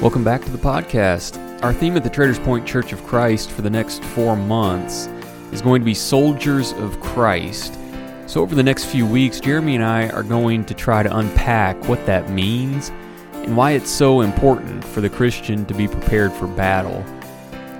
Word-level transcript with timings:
Welcome 0.00 0.22
back 0.22 0.42
to 0.42 0.50
the 0.52 0.58
podcast. 0.58 1.60
Our 1.64 1.74
theme 1.74 1.96
at 1.96 2.04
the 2.04 2.08
Traders 2.08 2.38
Point 2.38 2.64
Church 2.64 2.92
of 2.92 3.04
Christ 3.04 3.50
for 3.50 3.62
the 3.62 3.70
next 3.70 4.04
four 4.04 4.36
months 4.36 5.08
is 5.50 5.60
going 5.60 5.80
to 5.80 5.84
be 5.84 5.92
Soldiers 5.92 6.70
of 6.74 7.00
Christ. 7.00 7.76
So, 8.28 8.40
over 8.40 8.54
the 8.54 8.62
next 8.62 8.84
few 8.84 9.04
weeks, 9.04 9.40
Jeremy 9.40 9.74
and 9.74 9.84
I 9.84 10.08
are 10.10 10.22
going 10.22 10.64
to 10.66 10.72
try 10.72 11.02
to 11.02 11.16
unpack 11.16 11.88
what 11.88 12.06
that 12.06 12.30
means 12.30 12.90
and 13.32 13.56
why 13.56 13.72
it's 13.72 13.90
so 13.90 14.20
important 14.20 14.84
for 14.84 15.00
the 15.00 15.10
Christian 15.10 15.66
to 15.66 15.74
be 15.74 15.88
prepared 15.88 16.32
for 16.32 16.46
battle. 16.46 17.04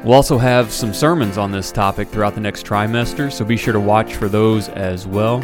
We'll 0.03 0.15
also 0.15 0.39
have 0.39 0.73
some 0.73 0.93
sermons 0.93 1.39
on 1.39 1.53
this 1.53 1.71
topic 1.71 2.09
throughout 2.09 2.35
the 2.35 2.41
next 2.41 2.67
trimester, 2.67 3.31
so 3.31 3.45
be 3.45 3.57
sure 3.57 3.73
to 3.73 3.81
watch 3.81 4.17
for 4.17 4.29
those 4.29 4.69
as 4.71 5.07
well. 5.07 5.41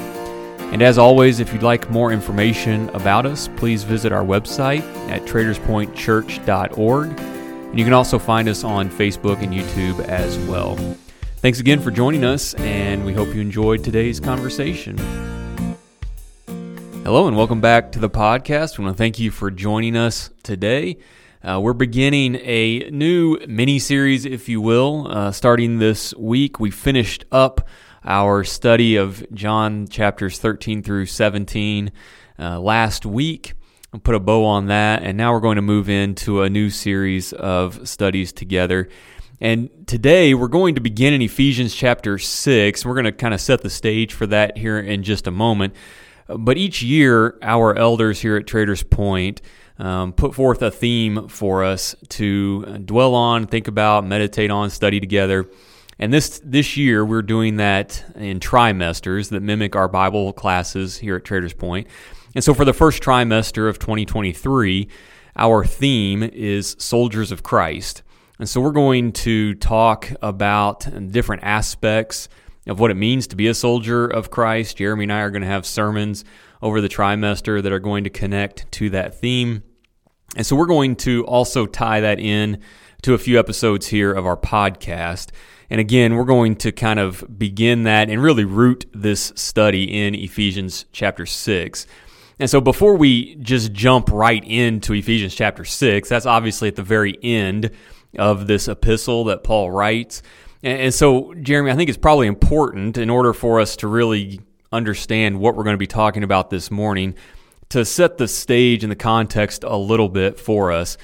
And 0.72 0.82
as 0.82 0.98
always, 0.98 1.38
if 1.40 1.52
you'd 1.52 1.62
like 1.62 1.90
more 1.90 2.12
information 2.12 2.88
about 2.90 3.26
us, 3.26 3.48
please 3.56 3.84
visit 3.84 4.12
our 4.12 4.24
website 4.24 4.82
at 5.08 5.22
traderspointchurch.org. 5.22 7.08
And 7.08 7.78
you 7.78 7.84
can 7.84 7.92
also 7.92 8.18
find 8.18 8.48
us 8.48 8.64
on 8.64 8.88
Facebook 8.88 9.42
and 9.42 9.52
YouTube 9.52 10.00
as 10.06 10.38
well. 10.48 10.76
Thanks 11.36 11.60
again 11.60 11.80
for 11.80 11.90
joining 11.90 12.24
us, 12.24 12.54
and 12.54 13.04
we 13.04 13.12
hope 13.12 13.34
you 13.34 13.40
enjoyed 13.40 13.84
today's 13.84 14.18
conversation. 14.18 14.96
Hello, 17.04 17.28
and 17.28 17.36
welcome 17.36 17.60
back 17.60 17.92
to 17.92 17.98
the 17.98 18.08
podcast. 18.08 18.78
We 18.78 18.84
want 18.84 18.96
to 18.96 18.98
thank 18.98 19.18
you 19.18 19.30
for 19.30 19.50
joining 19.50 19.94
us 19.94 20.30
today. 20.42 20.96
Uh, 21.42 21.60
we're 21.60 21.74
beginning 21.74 22.36
a 22.36 22.88
new 22.90 23.38
mini 23.46 23.78
series, 23.78 24.24
if 24.24 24.48
you 24.48 24.62
will, 24.62 25.06
uh, 25.10 25.30
starting 25.30 25.78
this 25.78 26.14
week. 26.14 26.58
We 26.58 26.70
finished 26.70 27.26
up 27.30 27.68
our 28.04 28.44
study 28.44 28.96
of 28.96 29.24
John 29.32 29.88
chapters 29.88 30.38
13 30.38 30.82
through 30.82 31.06
17 31.06 31.92
uh, 32.38 32.60
last 32.60 33.06
week. 33.06 33.54
I'll 33.92 34.00
put 34.00 34.14
a 34.14 34.20
bow 34.20 34.44
on 34.44 34.66
that, 34.66 35.02
and 35.02 35.16
now 35.16 35.32
we're 35.32 35.40
going 35.40 35.56
to 35.56 35.62
move 35.62 35.88
into 35.88 36.42
a 36.42 36.50
new 36.50 36.68
series 36.68 37.32
of 37.32 37.88
studies 37.88 38.32
together. 38.32 38.88
And 39.40 39.70
today 39.86 40.34
we're 40.34 40.48
going 40.48 40.74
to 40.74 40.80
begin 40.80 41.12
in 41.12 41.22
Ephesians 41.22 41.74
chapter 41.74 42.18
6. 42.18 42.84
We're 42.84 42.94
going 42.94 43.04
to 43.04 43.12
kind 43.12 43.34
of 43.34 43.40
set 43.40 43.62
the 43.62 43.70
stage 43.70 44.12
for 44.12 44.26
that 44.26 44.58
here 44.58 44.78
in 44.78 45.02
just 45.02 45.26
a 45.26 45.30
moment. 45.30 45.74
But 46.26 46.56
each 46.56 46.82
year, 46.82 47.38
our 47.42 47.76
elders 47.76 48.20
here 48.20 48.36
at 48.36 48.46
Traders 48.46 48.82
Point 48.82 49.42
um, 49.78 50.12
put 50.12 50.34
forth 50.34 50.62
a 50.62 50.70
theme 50.70 51.28
for 51.28 51.64
us 51.64 51.94
to 52.10 52.78
dwell 52.78 53.14
on, 53.14 53.46
think 53.46 53.68
about, 53.68 54.06
meditate 54.06 54.50
on, 54.50 54.70
study 54.70 55.00
together. 55.00 55.48
And 55.98 56.12
this 56.12 56.40
this 56.44 56.76
year 56.76 57.04
we're 57.04 57.22
doing 57.22 57.56
that 57.56 58.04
in 58.16 58.40
trimesters 58.40 59.30
that 59.30 59.42
mimic 59.42 59.76
our 59.76 59.88
Bible 59.88 60.32
classes 60.32 60.98
here 60.98 61.16
at 61.16 61.24
Traders 61.24 61.54
Point. 61.54 61.86
And 62.34 62.42
so 62.42 62.52
for 62.52 62.64
the 62.64 62.72
first 62.72 63.02
trimester 63.02 63.68
of 63.68 63.78
2023, 63.78 64.88
our 65.36 65.64
theme 65.64 66.22
is 66.22 66.76
Soldiers 66.78 67.30
of 67.30 67.42
Christ. 67.42 68.02
And 68.38 68.48
so 68.48 68.60
we're 68.60 68.72
going 68.72 69.12
to 69.12 69.54
talk 69.54 70.10
about 70.20 70.88
different 71.12 71.44
aspects 71.44 72.28
of 72.66 72.80
what 72.80 72.90
it 72.90 72.96
means 72.96 73.26
to 73.28 73.36
be 73.36 73.46
a 73.46 73.54
soldier 73.54 74.06
of 74.06 74.30
Christ. 74.30 74.78
Jeremy 74.78 75.04
and 75.04 75.12
I 75.12 75.20
are 75.20 75.30
going 75.30 75.42
to 75.42 75.48
have 75.48 75.66
sermons 75.66 76.24
over 76.60 76.80
the 76.80 76.88
trimester 76.88 77.62
that 77.62 77.72
are 77.72 77.78
going 77.78 78.04
to 78.04 78.10
connect 78.10 78.70
to 78.72 78.90
that 78.90 79.14
theme. 79.14 79.62
And 80.36 80.44
so 80.44 80.56
we're 80.56 80.66
going 80.66 80.96
to 80.96 81.24
also 81.26 81.66
tie 81.66 82.00
that 82.00 82.18
in 82.18 82.60
to 83.02 83.14
a 83.14 83.18
few 83.18 83.38
episodes 83.38 83.86
here 83.86 84.12
of 84.12 84.26
our 84.26 84.36
podcast. 84.36 85.30
And 85.70 85.80
again, 85.80 86.14
we're 86.14 86.24
going 86.24 86.56
to 86.56 86.72
kind 86.72 86.98
of 86.98 87.24
begin 87.38 87.84
that 87.84 88.10
and 88.10 88.22
really 88.22 88.44
root 88.44 88.86
this 88.92 89.32
study 89.34 89.84
in 90.06 90.14
Ephesians 90.14 90.86
chapter 90.92 91.26
6. 91.26 91.86
And 92.38 92.50
so 92.50 92.60
before 92.60 92.96
we 92.96 93.36
just 93.36 93.72
jump 93.72 94.10
right 94.10 94.42
into 94.44 94.92
Ephesians 94.92 95.34
chapter 95.34 95.64
6, 95.64 96.08
that's 96.08 96.26
obviously 96.26 96.68
at 96.68 96.76
the 96.76 96.82
very 96.82 97.16
end 97.22 97.70
of 98.18 98.46
this 98.46 98.68
epistle 98.68 99.24
that 99.24 99.44
Paul 99.44 99.70
writes. 99.70 100.22
And 100.62 100.94
so, 100.94 101.34
Jeremy, 101.34 101.70
I 101.70 101.76
think 101.76 101.90
it's 101.90 101.98
probably 101.98 102.26
important 102.26 102.96
in 102.96 103.10
order 103.10 103.32
for 103.32 103.60
us 103.60 103.76
to 103.76 103.86
really 103.86 104.40
understand 104.72 105.38
what 105.38 105.54
we're 105.54 105.62
going 105.62 105.74
to 105.74 105.78
be 105.78 105.86
talking 105.86 106.24
about 106.24 106.50
this 106.50 106.70
morning 106.70 107.14
to 107.68 107.84
set 107.84 108.18
the 108.18 108.28
stage 108.28 108.82
and 108.82 108.90
the 108.90 108.96
context 108.96 109.62
a 109.64 109.76
little 109.76 110.08
bit 110.08 110.40
for 110.40 110.72
us. 110.72 110.96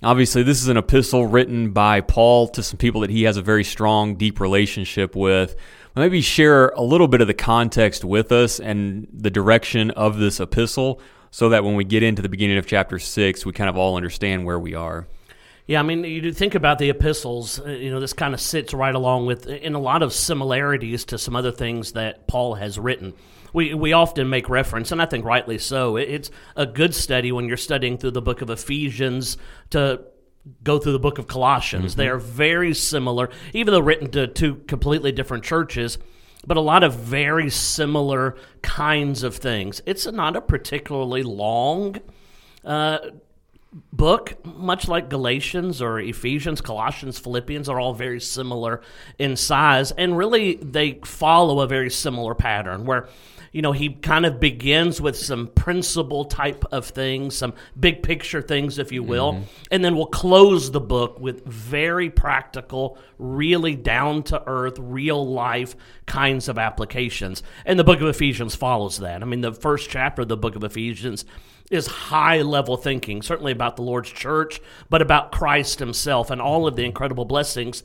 Obviously, 0.00 0.44
this 0.44 0.62
is 0.62 0.68
an 0.68 0.76
epistle 0.76 1.26
written 1.26 1.72
by 1.72 2.00
Paul 2.00 2.46
to 2.48 2.62
some 2.62 2.78
people 2.78 3.00
that 3.00 3.10
he 3.10 3.24
has 3.24 3.36
a 3.36 3.42
very 3.42 3.64
strong, 3.64 4.14
deep 4.14 4.38
relationship 4.38 5.16
with. 5.16 5.56
Maybe 5.96 6.20
share 6.20 6.68
a 6.68 6.82
little 6.82 7.08
bit 7.08 7.20
of 7.20 7.26
the 7.26 7.34
context 7.34 8.04
with 8.04 8.30
us 8.30 8.60
and 8.60 9.08
the 9.12 9.30
direction 9.30 9.90
of 9.90 10.18
this 10.18 10.38
epistle 10.38 11.00
so 11.32 11.48
that 11.48 11.64
when 11.64 11.74
we 11.74 11.82
get 11.82 12.04
into 12.04 12.22
the 12.22 12.28
beginning 12.28 12.58
of 12.58 12.66
chapter 12.66 13.00
6, 13.00 13.44
we 13.44 13.52
kind 13.52 13.68
of 13.68 13.76
all 13.76 13.96
understand 13.96 14.44
where 14.44 14.60
we 14.60 14.74
are. 14.74 15.08
Yeah, 15.68 15.78
I 15.78 15.82
mean, 15.84 16.02
you 16.02 16.20
do 16.20 16.32
think 16.32 16.56
about 16.56 16.80
the 16.80 16.90
epistles, 16.90 17.60
uh, 17.60 17.68
you 17.68 17.90
know, 17.90 18.00
this 18.00 18.12
kind 18.12 18.34
of 18.34 18.40
sits 18.40 18.74
right 18.74 18.94
along 18.94 19.26
with, 19.26 19.46
in 19.46 19.74
a 19.74 19.78
lot 19.78 20.02
of 20.02 20.12
similarities 20.12 21.04
to 21.04 21.18
some 21.18 21.36
other 21.36 21.52
things 21.52 21.92
that 21.92 22.26
Paul 22.26 22.54
has 22.54 22.78
written 22.78 23.14
we 23.52 23.74
we 23.74 23.92
often 23.92 24.28
make 24.28 24.48
reference, 24.48 24.92
and 24.92 25.00
I 25.00 25.06
think 25.06 25.24
rightly 25.24 25.58
so. 25.58 25.96
It's 25.96 26.30
a 26.56 26.66
good 26.66 26.94
study 26.94 27.32
when 27.32 27.48
you're 27.48 27.56
studying 27.56 27.98
through 27.98 28.12
the 28.12 28.22
book 28.22 28.42
of 28.42 28.50
Ephesians 28.50 29.36
to 29.70 30.02
go 30.62 30.78
through 30.78 30.92
the 30.92 30.98
book 30.98 31.18
of 31.18 31.26
Colossians. 31.26 31.92
Mm-hmm. 31.92 32.00
They 32.00 32.08
are 32.08 32.18
very 32.18 32.74
similar, 32.74 33.30
even 33.52 33.72
though 33.72 33.80
written 33.80 34.10
to 34.12 34.26
two 34.26 34.56
completely 34.66 35.12
different 35.12 35.44
churches, 35.44 35.98
but 36.46 36.56
a 36.56 36.60
lot 36.60 36.82
of 36.82 36.94
very 36.94 37.50
similar 37.50 38.36
kinds 38.62 39.22
of 39.22 39.36
things. 39.36 39.82
It's 39.86 40.06
not 40.06 40.36
a 40.36 40.40
particularly 40.40 41.22
long. 41.22 41.96
Uh, 42.64 42.98
book, 43.92 44.44
much 44.44 44.88
like 44.88 45.10
Galatians 45.10 45.82
or 45.82 46.00
Ephesians, 46.00 46.60
Colossians, 46.60 47.18
Philippians, 47.18 47.68
are 47.68 47.78
all 47.78 47.94
very 47.94 48.20
similar 48.20 48.80
in 49.18 49.36
size, 49.36 49.90
and 49.92 50.16
really 50.16 50.54
they 50.56 51.00
follow 51.04 51.60
a 51.60 51.66
very 51.66 51.90
similar 51.90 52.34
pattern 52.34 52.84
where 52.86 53.08
you 53.52 53.62
know, 53.62 53.72
he 53.72 53.90
kind 53.90 54.26
of 54.26 54.40
begins 54.40 55.00
with 55.00 55.16
some 55.16 55.48
principle 55.48 56.24
type 56.24 56.64
of 56.70 56.86
things, 56.86 57.36
some 57.36 57.54
big 57.78 58.02
picture 58.02 58.42
things, 58.42 58.78
if 58.78 58.92
you 58.92 59.02
will, 59.02 59.34
mm-hmm. 59.34 59.44
and 59.70 59.84
then 59.84 59.96
we'll 59.96 60.06
close 60.06 60.70
the 60.70 60.80
book 60.80 61.18
with 61.20 61.44
very 61.44 62.10
practical, 62.10 62.98
really 63.18 63.74
down 63.74 64.22
to 64.24 64.42
earth, 64.46 64.78
real 64.78 65.26
life 65.26 65.76
kinds 66.06 66.48
of 66.48 66.58
applications. 66.58 67.42
And 67.64 67.78
the 67.78 67.84
book 67.84 68.00
of 68.00 68.08
Ephesians 68.08 68.54
follows 68.54 68.98
that. 68.98 69.22
I 69.22 69.24
mean, 69.24 69.40
the 69.40 69.52
first 69.52 69.90
chapter 69.90 70.22
of 70.22 70.28
the 70.28 70.36
book 70.36 70.56
of 70.56 70.64
Ephesians 70.64 71.24
is 71.70 71.86
high 71.86 72.42
level 72.42 72.76
thinking, 72.76 73.22
certainly 73.22 73.52
about 73.52 73.76
the 73.76 73.82
Lord's 73.82 74.10
church, 74.10 74.60
but 74.88 75.02
about 75.02 75.32
Christ 75.32 75.78
himself 75.78 76.30
and 76.30 76.40
all 76.40 76.66
of 76.66 76.76
the 76.76 76.84
incredible 76.84 77.24
blessings 77.24 77.82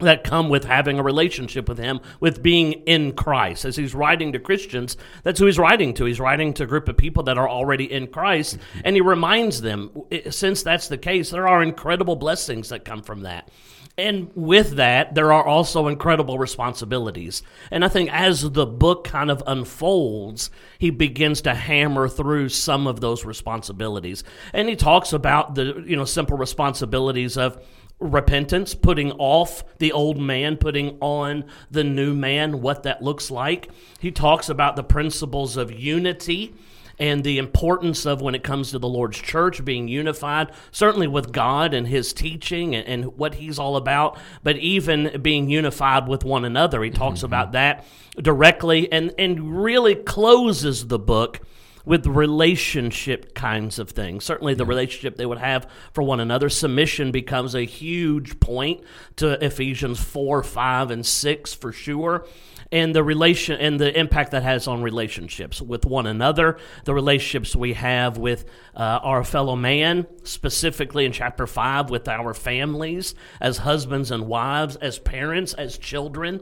that 0.00 0.24
come 0.24 0.48
with 0.48 0.64
having 0.64 0.98
a 0.98 1.02
relationship 1.02 1.68
with 1.68 1.78
him, 1.78 2.00
with 2.20 2.42
being 2.42 2.72
in 2.72 3.12
Christ. 3.12 3.64
As 3.64 3.76
he's 3.76 3.94
writing 3.94 4.32
to 4.32 4.38
Christians, 4.38 4.96
that's 5.22 5.38
who 5.38 5.46
he's 5.46 5.58
writing 5.58 5.94
to. 5.94 6.04
He's 6.04 6.20
writing 6.20 6.52
to 6.54 6.64
a 6.64 6.66
group 6.66 6.88
of 6.88 6.96
people 6.96 7.22
that 7.24 7.38
are 7.38 7.48
already 7.48 7.90
in 7.90 8.06
Christ, 8.06 8.58
and 8.84 8.96
he 8.96 9.02
reminds 9.02 9.60
them, 9.60 9.90
since 10.30 10.62
that's 10.62 10.88
the 10.88 10.98
case, 10.98 11.30
there 11.30 11.48
are 11.48 11.62
incredible 11.62 12.16
blessings 12.16 12.70
that 12.70 12.84
come 12.84 13.02
from 13.02 13.22
that. 13.22 13.50
And 13.98 14.30
with 14.34 14.76
that, 14.76 15.14
there 15.14 15.30
are 15.32 15.44
also 15.44 15.88
incredible 15.88 16.38
responsibilities. 16.38 17.42
And 17.70 17.84
I 17.84 17.88
think 17.88 18.10
as 18.10 18.48
the 18.50 18.64
book 18.64 19.04
kind 19.04 19.30
of 19.30 19.42
unfolds, 19.46 20.50
he 20.78 20.88
begins 20.88 21.42
to 21.42 21.54
hammer 21.54 22.08
through 22.08 22.48
some 22.48 22.86
of 22.86 23.00
those 23.00 23.26
responsibilities. 23.26 24.24
And 24.54 24.70
he 24.70 24.76
talks 24.76 25.12
about 25.12 25.54
the, 25.54 25.84
you 25.86 25.96
know, 25.96 26.06
simple 26.06 26.38
responsibilities 26.38 27.36
of 27.36 27.62
repentance, 28.00 28.74
putting 28.74 29.12
off 29.12 29.62
the 29.78 29.92
old 29.92 30.18
man, 30.18 30.56
putting 30.56 30.96
on 31.00 31.44
the 31.70 31.84
new 31.84 32.14
man, 32.14 32.60
what 32.60 32.82
that 32.84 33.02
looks 33.02 33.30
like. 33.30 33.70
He 34.00 34.10
talks 34.10 34.48
about 34.48 34.76
the 34.76 34.82
principles 34.82 35.56
of 35.56 35.70
unity 35.70 36.54
and 36.98 37.24
the 37.24 37.38
importance 37.38 38.04
of 38.04 38.20
when 38.20 38.34
it 38.34 38.44
comes 38.44 38.70
to 38.70 38.78
the 38.78 38.88
Lord's 38.88 39.18
church 39.18 39.64
being 39.64 39.88
unified, 39.88 40.52
certainly 40.70 41.08
with 41.08 41.32
God 41.32 41.72
and 41.72 41.88
His 41.88 42.12
teaching 42.12 42.74
and, 42.74 42.86
and 42.86 43.16
what 43.16 43.36
He's 43.36 43.58
all 43.58 43.76
about, 43.76 44.18
but 44.42 44.58
even 44.58 45.20
being 45.22 45.48
unified 45.48 46.06
with 46.06 46.24
one 46.24 46.44
another. 46.44 46.82
He 46.82 46.90
talks 46.90 47.18
mm-hmm. 47.18 47.26
about 47.26 47.52
that 47.52 47.86
directly 48.16 48.92
and, 48.92 49.14
and 49.18 49.62
really 49.62 49.94
closes 49.94 50.88
the 50.88 50.98
book 50.98 51.40
with 51.84 52.06
relationship 52.06 53.34
kinds 53.34 53.78
of 53.78 53.90
things. 53.90 54.24
Certainly, 54.24 54.54
the 54.54 54.64
relationship 54.64 55.16
they 55.16 55.26
would 55.26 55.38
have 55.38 55.70
for 55.92 56.02
one 56.02 56.20
another. 56.20 56.48
Submission 56.48 57.10
becomes 57.10 57.54
a 57.54 57.62
huge 57.62 58.40
point 58.40 58.82
to 59.16 59.42
Ephesians 59.44 60.00
4, 60.00 60.42
5, 60.42 60.90
and 60.90 61.06
6 61.06 61.54
for 61.54 61.72
sure. 61.72 62.26
And 62.72 62.94
the 62.94 63.02
relation 63.02 63.60
and 63.60 63.80
the 63.80 63.98
impact 63.98 64.30
that 64.30 64.44
has 64.44 64.68
on 64.68 64.80
relationships 64.82 65.60
with 65.60 65.84
one 65.84 66.06
another, 66.06 66.56
the 66.84 66.94
relationships 66.94 67.56
we 67.56 67.72
have 67.72 68.16
with 68.16 68.44
uh, 68.76 69.00
our 69.02 69.24
fellow 69.24 69.56
man, 69.56 70.06
specifically 70.22 71.04
in 71.04 71.10
chapter 71.10 71.48
five 71.48 71.90
with 71.90 72.06
our 72.06 72.32
families 72.32 73.14
as 73.40 73.58
husbands 73.58 74.12
and 74.12 74.28
wives, 74.28 74.76
as 74.76 75.00
parents, 75.00 75.52
as 75.54 75.78
children. 75.78 76.40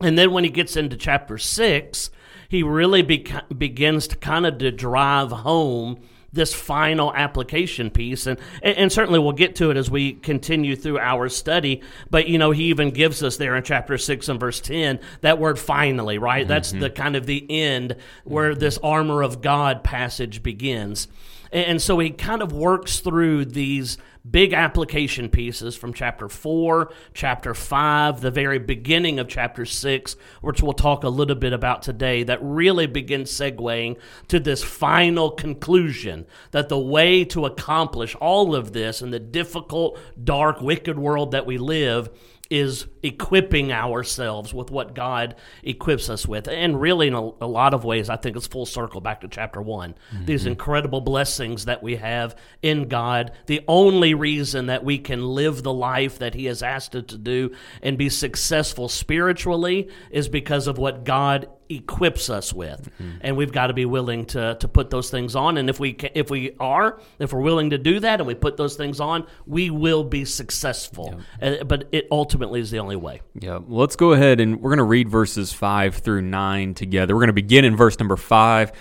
And 0.00 0.16
then 0.18 0.32
when 0.32 0.44
he 0.44 0.50
gets 0.50 0.74
into 0.74 0.96
chapter 0.96 1.36
six, 1.36 2.10
he 2.48 2.62
really 2.62 3.02
be- 3.02 3.26
begins 3.56 4.08
to 4.08 4.16
kind 4.16 4.46
of 4.46 4.58
to 4.58 4.70
drive 4.70 5.30
home 5.30 6.00
this 6.36 6.54
final 6.54 7.12
application 7.14 7.90
piece. 7.90 8.26
And, 8.26 8.38
and 8.62 8.92
certainly 8.92 9.18
we'll 9.18 9.32
get 9.32 9.56
to 9.56 9.70
it 9.70 9.76
as 9.76 9.90
we 9.90 10.12
continue 10.12 10.76
through 10.76 10.98
our 10.98 11.28
study. 11.28 11.82
But, 12.10 12.28
you 12.28 12.38
know, 12.38 12.52
he 12.52 12.64
even 12.64 12.90
gives 12.90 13.22
us 13.22 13.38
there 13.38 13.56
in 13.56 13.64
chapter 13.64 13.98
6 13.98 14.28
and 14.28 14.38
verse 14.38 14.60
10 14.60 15.00
that 15.22 15.38
word 15.38 15.58
finally, 15.58 16.18
right? 16.18 16.42
Mm-hmm. 16.42 16.48
That's 16.48 16.72
the 16.72 16.90
kind 16.90 17.16
of 17.16 17.26
the 17.26 17.44
end 17.50 17.96
where 18.24 18.54
this 18.54 18.78
armor 18.78 19.22
of 19.22 19.40
God 19.40 19.82
passage 19.82 20.42
begins. 20.42 21.08
And 21.56 21.80
so 21.80 21.98
he 21.98 22.10
kind 22.10 22.42
of 22.42 22.52
works 22.52 23.00
through 23.00 23.46
these 23.46 23.96
big 24.30 24.52
application 24.52 25.30
pieces 25.30 25.74
from 25.74 25.94
chapter 25.94 26.28
4, 26.28 26.92
chapter 27.14 27.54
5, 27.54 28.20
the 28.20 28.30
very 28.30 28.58
beginning 28.58 29.18
of 29.18 29.26
chapter 29.26 29.64
6, 29.64 30.16
which 30.42 30.60
we'll 30.60 30.74
talk 30.74 31.02
a 31.02 31.08
little 31.08 31.34
bit 31.34 31.54
about 31.54 31.80
today, 31.80 32.24
that 32.24 32.40
really 32.42 32.86
begins 32.86 33.32
segueing 33.32 33.96
to 34.28 34.38
this 34.38 34.62
final 34.62 35.30
conclusion 35.30 36.26
that 36.50 36.68
the 36.68 36.78
way 36.78 37.24
to 37.24 37.46
accomplish 37.46 38.14
all 38.16 38.54
of 38.54 38.74
this 38.74 39.00
in 39.00 39.10
the 39.10 39.18
difficult, 39.18 39.98
dark, 40.22 40.60
wicked 40.60 40.98
world 40.98 41.30
that 41.30 41.46
we 41.46 41.56
live 41.56 42.10
is 42.50 42.86
equipping 43.02 43.72
ourselves 43.72 44.54
with 44.54 44.70
what 44.70 44.94
God 44.94 45.34
equips 45.62 46.08
us 46.08 46.26
with. 46.26 46.48
And 46.48 46.80
really, 46.80 47.08
in 47.08 47.14
a, 47.14 47.30
a, 47.40 47.46
lot 47.46 47.74
of 47.74 47.84
ways, 47.84 48.08
I 48.08 48.16
think 48.16 48.36
it's 48.36 48.46
full 48.46 48.66
circle 48.66 49.00
back 49.00 49.22
to 49.22 49.28
chapter 49.28 49.60
one. 49.60 49.94
Mm-hmm. 50.14 50.24
These 50.26 50.46
incredible 50.46 51.00
blessings 51.00 51.64
that 51.64 51.82
we 51.82 51.96
have 51.96 52.36
in 52.62 52.88
God. 52.88 53.32
The 53.46 53.62
only 53.66 54.14
reason 54.14 54.66
that 54.66 54.84
we 54.84 54.98
can 54.98 55.24
live 55.24 55.62
the 55.62 55.72
life 55.72 56.18
that 56.20 56.34
He 56.34 56.44
has 56.46 56.62
asked 56.62 56.94
us 56.94 57.04
to 57.08 57.18
do 57.18 57.54
and 57.82 57.98
be 57.98 58.08
successful 58.08 58.88
spiritually 58.88 59.88
is 60.10 60.28
because 60.28 60.66
of 60.66 60.78
what 60.78 61.04
God 61.04 61.48
equips 61.68 62.30
us 62.30 62.52
with, 62.52 62.90
mm-hmm. 63.00 63.18
and 63.20 63.36
we've 63.36 63.52
got 63.52 63.68
to 63.68 63.74
be 63.74 63.84
willing 63.84 64.24
to 64.26 64.56
to 64.60 64.68
put 64.68 64.90
those 64.90 65.10
things 65.10 65.34
on. 65.34 65.56
And 65.56 65.68
if 65.68 65.80
we 65.80 65.92
can, 65.92 66.10
if 66.14 66.30
we 66.30 66.56
are, 66.60 67.00
if 67.18 67.32
we're 67.32 67.40
willing 67.40 67.70
to 67.70 67.78
do 67.78 68.00
that, 68.00 68.20
and 68.20 68.26
we 68.26 68.34
put 68.34 68.56
those 68.56 68.76
things 68.76 69.00
on, 69.00 69.26
we 69.46 69.70
will 69.70 70.04
be 70.04 70.24
successful. 70.24 71.20
Uh, 71.40 71.64
but 71.64 71.88
it 71.92 72.06
ultimately 72.10 72.60
is 72.60 72.70
the 72.70 72.78
only 72.78 72.96
way. 72.96 73.20
Yeah. 73.34 73.58
Well, 73.58 73.80
let's 73.80 73.96
go 73.96 74.12
ahead 74.12 74.40
and 74.40 74.60
we're 74.60 74.70
going 74.70 74.78
to 74.78 74.84
read 74.84 75.08
verses 75.08 75.52
five 75.52 75.96
through 75.96 76.22
nine 76.22 76.74
together. 76.74 77.14
We're 77.14 77.20
going 77.20 77.28
to 77.28 77.32
begin 77.32 77.64
in 77.64 77.76
verse 77.76 77.98
number 77.98 78.16
five. 78.16 78.72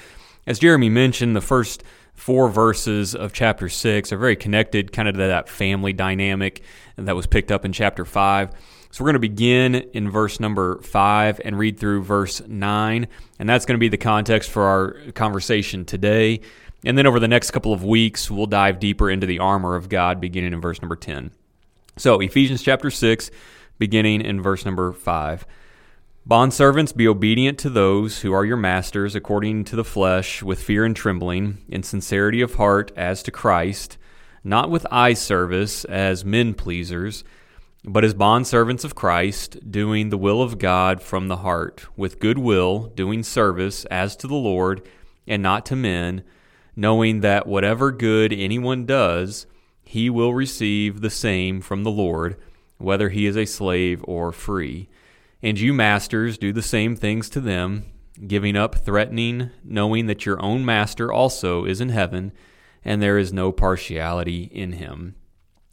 As 0.48 0.60
Jeremy 0.60 0.90
mentioned, 0.90 1.36
the 1.36 1.42
first 1.42 1.84
four 2.14 2.50
verses 2.50 3.14
of 3.14 3.34
chapter 3.34 3.68
six 3.68 4.14
are 4.14 4.18
very 4.18 4.36
connected, 4.36 4.92
kind 4.92 5.08
of 5.08 5.16
to 5.16 5.20
that 5.20 5.50
family 5.50 5.92
dynamic 5.92 6.62
that 6.96 7.16
was 7.16 7.28
picked 7.28 7.52
up 7.52 7.66
in 7.66 7.74
chapter 7.74 8.06
five. 8.06 8.52
So 8.96 9.04
we're 9.04 9.12
going 9.12 9.22
to 9.22 9.28
begin 9.28 9.76
in 9.76 10.10
verse 10.10 10.40
number 10.40 10.80
five 10.80 11.42
and 11.44 11.60
read 11.60 11.78
through 11.78 12.04
verse 12.04 12.42
nine. 12.48 13.10
And 13.38 13.50
that's 13.50 13.66
going 13.66 13.76
to 13.76 13.78
be 13.78 13.90
the 13.90 13.98
context 13.98 14.50
for 14.50 14.64
our 14.64 15.12
conversation 15.12 15.84
today. 15.84 16.40
And 16.86 16.98
then 16.98 17.06
over 17.06 17.20
the 17.20 17.28
next 17.28 17.52
couple 17.52 17.74
of 17.74 17.84
weeks, 17.84 18.32
we'll 18.32 18.46
dive 18.46 18.80
deeper 18.80 19.10
into 19.10 19.28
the 19.28 19.40
armor 19.40 19.76
of 19.76 19.90
God, 19.90 20.22
beginning 20.22 20.54
in 20.54 20.62
verse 20.62 20.82
number 20.82 20.96
10. 20.96 21.32
So, 21.98 22.22
Ephesians 22.22 22.64
chapter 22.64 22.90
6, 22.90 23.32
beginning 23.80 24.22
in 24.22 24.42
verse 24.42 24.64
number 24.64 24.94
5. 24.94 25.46
Bondservants, 26.26 26.96
be 26.96 27.06
obedient 27.06 27.60
to 27.60 27.70
those 27.70 28.22
who 28.22 28.32
are 28.32 28.46
your 28.46 28.56
masters 28.56 29.14
according 29.14 29.66
to 29.66 29.76
the 29.76 29.84
flesh, 29.84 30.42
with 30.42 30.64
fear 30.64 30.86
and 30.86 30.96
trembling, 30.96 31.58
in 31.68 31.84
sincerity 31.84 32.40
of 32.40 32.54
heart 32.54 32.94
as 32.96 33.22
to 33.24 33.32
Christ, 33.32 33.98
not 34.42 34.70
with 34.70 34.88
eye 34.90 35.16
service 35.16 35.84
as 35.84 36.24
men 36.24 36.54
pleasers 36.54 37.26
but 37.88 38.04
as 38.04 38.14
bondservants 38.14 38.84
of 38.84 38.96
Christ, 38.96 39.72
doing 39.72 40.10
the 40.10 40.18
will 40.18 40.42
of 40.42 40.58
God 40.58 41.02
from 41.02 41.28
the 41.28 41.38
heart, 41.38 41.86
with 41.96 42.20
good 42.20 42.38
will, 42.38 42.88
doing 42.88 43.22
service 43.22 43.86
as 43.86 44.16
to 44.18 44.28
the 44.28 44.36
Lord 44.36 44.88
and 45.28 45.44
not 45.44 45.66
to 45.68 45.76
men, 45.76 46.24
knowing 46.76 47.22
that 47.22 47.48
whatever 47.48 47.92
good 47.92 48.34
anyone 48.34 48.86
does, 48.86 49.46
he 49.84 50.10
will 50.10 50.34
receive 50.34 51.02
the 51.02 51.10
same 51.12 51.62
from 51.62 51.84
the 51.84 51.92
Lord, 51.92 52.38
whether 52.78 53.10
he 53.10 53.28
is 53.28 53.38
a 53.38 53.46
slave 53.46 54.04
or 54.08 54.32
free. 54.32 54.90
And 55.44 55.60
you, 55.60 55.74
masters, 55.74 56.40
do 56.40 56.52
the 56.52 56.64
same 56.64 56.96
things 56.96 57.30
to 57.30 57.40
them, 57.40 57.86
giving 58.26 58.56
up 58.56 58.76
threatening, 58.76 59.52
knowing 59.64 60.08
that 60.08 60.26
your 60.26 60.42
own 60.42 60.66
master 60.66 61.14
also 61.14 61.66
is 61.66 61.80
in 61.80 61.90
heaven, 61.90 62.32
and 62.84 63.02
there 63.02 63.20
is 63.20 63.32
no 63.32 63.52
partiality 63.52 64.44
in 64.52 64.74
him. 64.74 65.16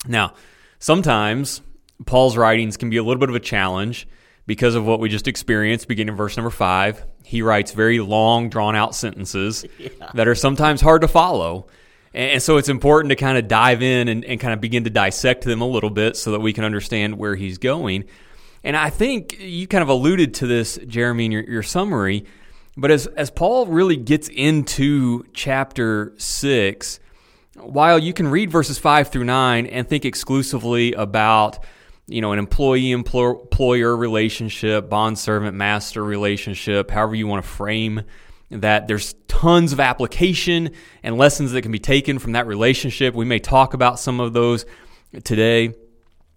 Now, 0.06 0.35
sometimes 0.79 1.62
Paul's 2.06 2.37
writings 2.37 2.77
can 2.77 2.91
be 2.91 2.97
a 2.97 3.03
little 3.03 3.21
bit 3.21 3.29
of 3.29 3.35
a 3.35 3.41
challenge 3.41 4.09
because 4.47 4.75
of 4.75 4.85
what 4.85 5.00
we 5.00 5.09
just 5.09 5.29
experienced 5.29 5.89
beginning 5.89 6.12
in 6.12 6.17
verse 6.17 6.37
number 6.37 6.50
five. 6.50 7.05
He 7.25 7.43
writes 7.43 7.73
very 7.73 8.00
long, 8.00 8.49
drawn 8.49 8.75
out 8.75 8.94
sentences 8.94 9.65
yeah. 9.79 9.89
that 10.15 10.27
are 10.27 10.35
sometimes 10.35 10.81
hard 10.81 11.03
to 11.03 11.09
follow. 11.09 11.67
And 12.15 12.43
so 12.43 12.59
it's 12.59 12.69
important 12.69 13.11
to 13.11 13.17
kind 13.17 13.39
of 13.39 13.49
dive 13.49 13.83
in 13.83 14.09
and, 14.09 14.25
and, 14.25 14.39
kind 14.39 14.53
of 14.53 14.61
begin 14.61 14.85
to 14.85 14.91
dissect 14.91 15.44
them 15.44 15.62
a 15.62 15.67
little 15.67 15.89
bit 15.89 16.15
so 16.17 16.33
that 16.33 16.41
we 16.41 16.53
can 16.53 16.62
understand 16.62 17.17
where 17.17 17.35
he's 17.35 17.56
going. 17.56 18.05
And 18.62 18.77
I 18.77 18.91
think 18.91 19.41
you 19.41 19.67
kind 19.67 19.83
of 19.83 19.89
alluded 19.89 20.35
to 20.35 20.47
this, 20.47 20.79
Jeremy, 20.87 21.25
in 21.25 21.33
your, 21.33 21.44
your 21.44 21.62
summary. 21.62 22.27
But 22.77 22.91
as, 22.91 23.06
as 23.06 23.31
Paul 23.31 23.67
really 23.67 23.97
gets 23.97 24.29
into 24.29 25.25
chapter 25.33 26.12
six, 26.19 27.00
while 27.56 27.99
you 27.99 28.12
can 28.12 28.29
read 28.29 28.50
verses 28.50 28.79
five 28.79 29.09
through 29.09 29.25
nine 29.25 29.67
and 29.67 29.89
think 29.89 30.05
exclusively 30.05 30.93
about 30.93 31.65
you 32.12 32.20
know, 32.20 32.32
an 32.32 32.38
employee 32.38 32.93
employer 32.93 33.97
relationship, 33.97 34.88
bond 34.88 35.19
servant 35.19 35.56
master 35.56 36.05
relationship, 36.05 36.91
however 36.91 37.14
you 37.14 37.26
want 37.26 37.44
to 37.44 37.50
frame 37.50 38.03
that. 38.50 38.87
There's 38.87 39.14
tons 39.29 39.73
of 39.73 39.81
application 39.81 40.70
and 41.03 41.17
lessons 41.17 41.53
that 41.53 41.62
can 41.62 41.73
be 41.73 41.79
taken 41.79 42.19
from 42.19 42.32
that 42.32 42.47
relationship. 42.47 43.14
We 43.14 43.25
may 43.25 43.38
talk 43.38 43.75
about 43.75 43.99
some 43.99 44.20
of 44.20 44.32
those 44.32 44.67
today. 45.25 45.75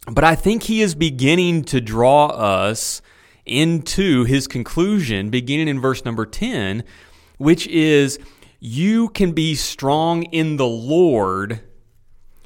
But 0.08 0.24
I 0.24 0.36
think 0.36 0.64
he 0.64 0.82
is 0.82 0.96
beginning 0.96 1.64
to 1.66 1.82
draw 1.82 2.28
us 2.28 3.02
into 3.46 4.24
his 4.24 4.48
conclusion, 4.48 5.30
beginning 5.30 5.68
in 5.68 5.80
verse 5.80 6.06
number 6.06 6.26
10, 6.26 6.84
which 7.38 7.68
is 7.68 8.18
you 8.60 9.10
can 9.10 9.34
be 9.34 9.56
strong 9.56 10.24
in 10.24 10.58
the 10.58 10.68
Lord 10.68 11.62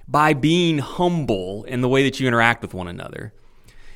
by 0.10 0.34
being 0.34 0.80
humble 0.80 1.64
in 1.66 1.82
the 1.82 1.90
way 1.90 2.04
that 2.04 2.20
you 2.20 2.28
interact 2.28 2.64
with 2.64 2.74
one 2.74 2.88
another. 2.88 3.32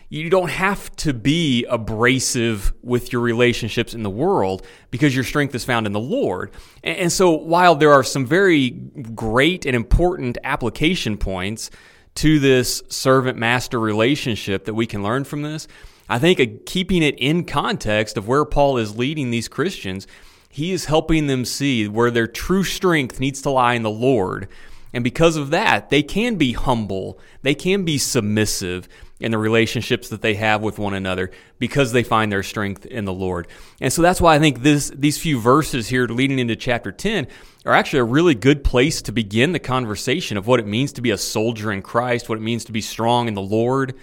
You 0.10 0.30
don't 0.30 0.52
have 0.52 0.96
to 0.98 1.12
be 1.12 1.66
abrasive 1.66 2.72
with 2.84 3.12
your 3.12 3.22
relationships 3.22 3.96
in 3.96 4.04
the 4.04 4.12
world 4.12 4.64
because 4.92 5.16
your 5.16 5.24
strength 5.24 5.56
is 5.56 5.66
found 5.66 5.88
in 5.88 5.92
the 5.92 6.00
Lord. 6.00 6.52
And 6.84 7.12
so, 7.12 7.32
while 7.32 7.74
there 7.74 7.92
are 7.92 8.04
some 8.04 8.28
very 8.28 8.70
great 8.70 9.66
and 9.66 9.76
important 9.76 10.38
application 10.44 11.18
points 11.18 11.72
to 12.16 12.38
this 12.38 12.84
servant 12.90 13.40
master 13.40 13.80
relationship 13.80 14.66
that 14.66 14.76
we 14.76 14.86
can 14.86 15.02
learn 15.02 15.24
from 15.24 15.42
this, 15.42 15.68
I 16.08 16.20
think 16.20 16.40
uh, 16.40 16.46
keeping 16.68 17.02
it 17.02 17.18
in 17.18 17.44
context 17.44 18.16
of 18.16 18.28
where 18.28 18.46
Paul 18.46 18.78
is 18.78 18.96
leading 18.96 19.32
these 19.32 19.48
Christians, 19.48 20.06
he 20.48 20.74
is 20.74 20.86
helping 20.86 21.26
them 21.26 21.44
see 21.44 21.88
where 21.88 22.12
their 22.12 22.28
true 22.28 22.64
strength 22.64 23.20
needs 23.20 23.42
to 23.42 23.50
lie 23.50 23.74
in 23.74 23.82
the 23.82 23.90
Lord 23.90 24.48
and 24.94 25.04
because 25.04 25.36
of 25.36 25.50
that, 25.50 25.90
they 25.90 26.04
can 26.04 26.36
be 26.36 26.54
humble, 26.54 27.20
they 27.42 27.56
can 27.56 27.84
be 27.84 27.98
submissive 27.98 28.88
in 29.20 29.32
the 29.32 29.38
relationships 29.38 30.10
that 30.10 30.22
they 30.22 30.36
have 30.36 30.62
with 30.62 30.78
one 30.78 30.94
another 30.94 31.32
because 31.58 31.92
they 31.92 32.04
find 32.04 32.32
their 32.32 32.44
strength 32.44 32.86
in 32.86 33.06
the 33.06 33.14
Lord. 33.14 33.48
And 33.80 33.92
so 33.92 34.02
that's 34.02 34.20
why 34.20 34.36
I 34.36 34.40
think 34.40 34.62
this 34.62 34.92
these 34.94 35.18
few 35.18 35.40
verses 35.40 35.88
here 35.88 36.08
leading 36.08 36.40
into 36.40 36.56
chapter 36.56 36.92
10 36.92 37.28
are 37.66 37.74
actually 37.74 38.00
a 38.00 38.06
really 38.06 38.36
good 38.36 38.64
place 38.64 39.02
to 39.04 39.12
begin 39.12 39.54
the 39.54 39.60
conversation 39.60 40.38
of 40.38 40.46
what 40.46 40.60
it 40.60 40.68
means 40.68 40.94
to 40.94 41.02
be 41.02 41.12
a 41.12 41.18
soldier 41.18 41.72
in 41.72 41.82
Christ, 41.82 42.28
what 42.28 42.38
it 42.38 42.42
means 42.42 42.66
to 42.66 42.72
be 42.72 42.82
strong 42.82 43.28
in 43.28 43.34
the 43.34 43.42
Lord 43.42 43.96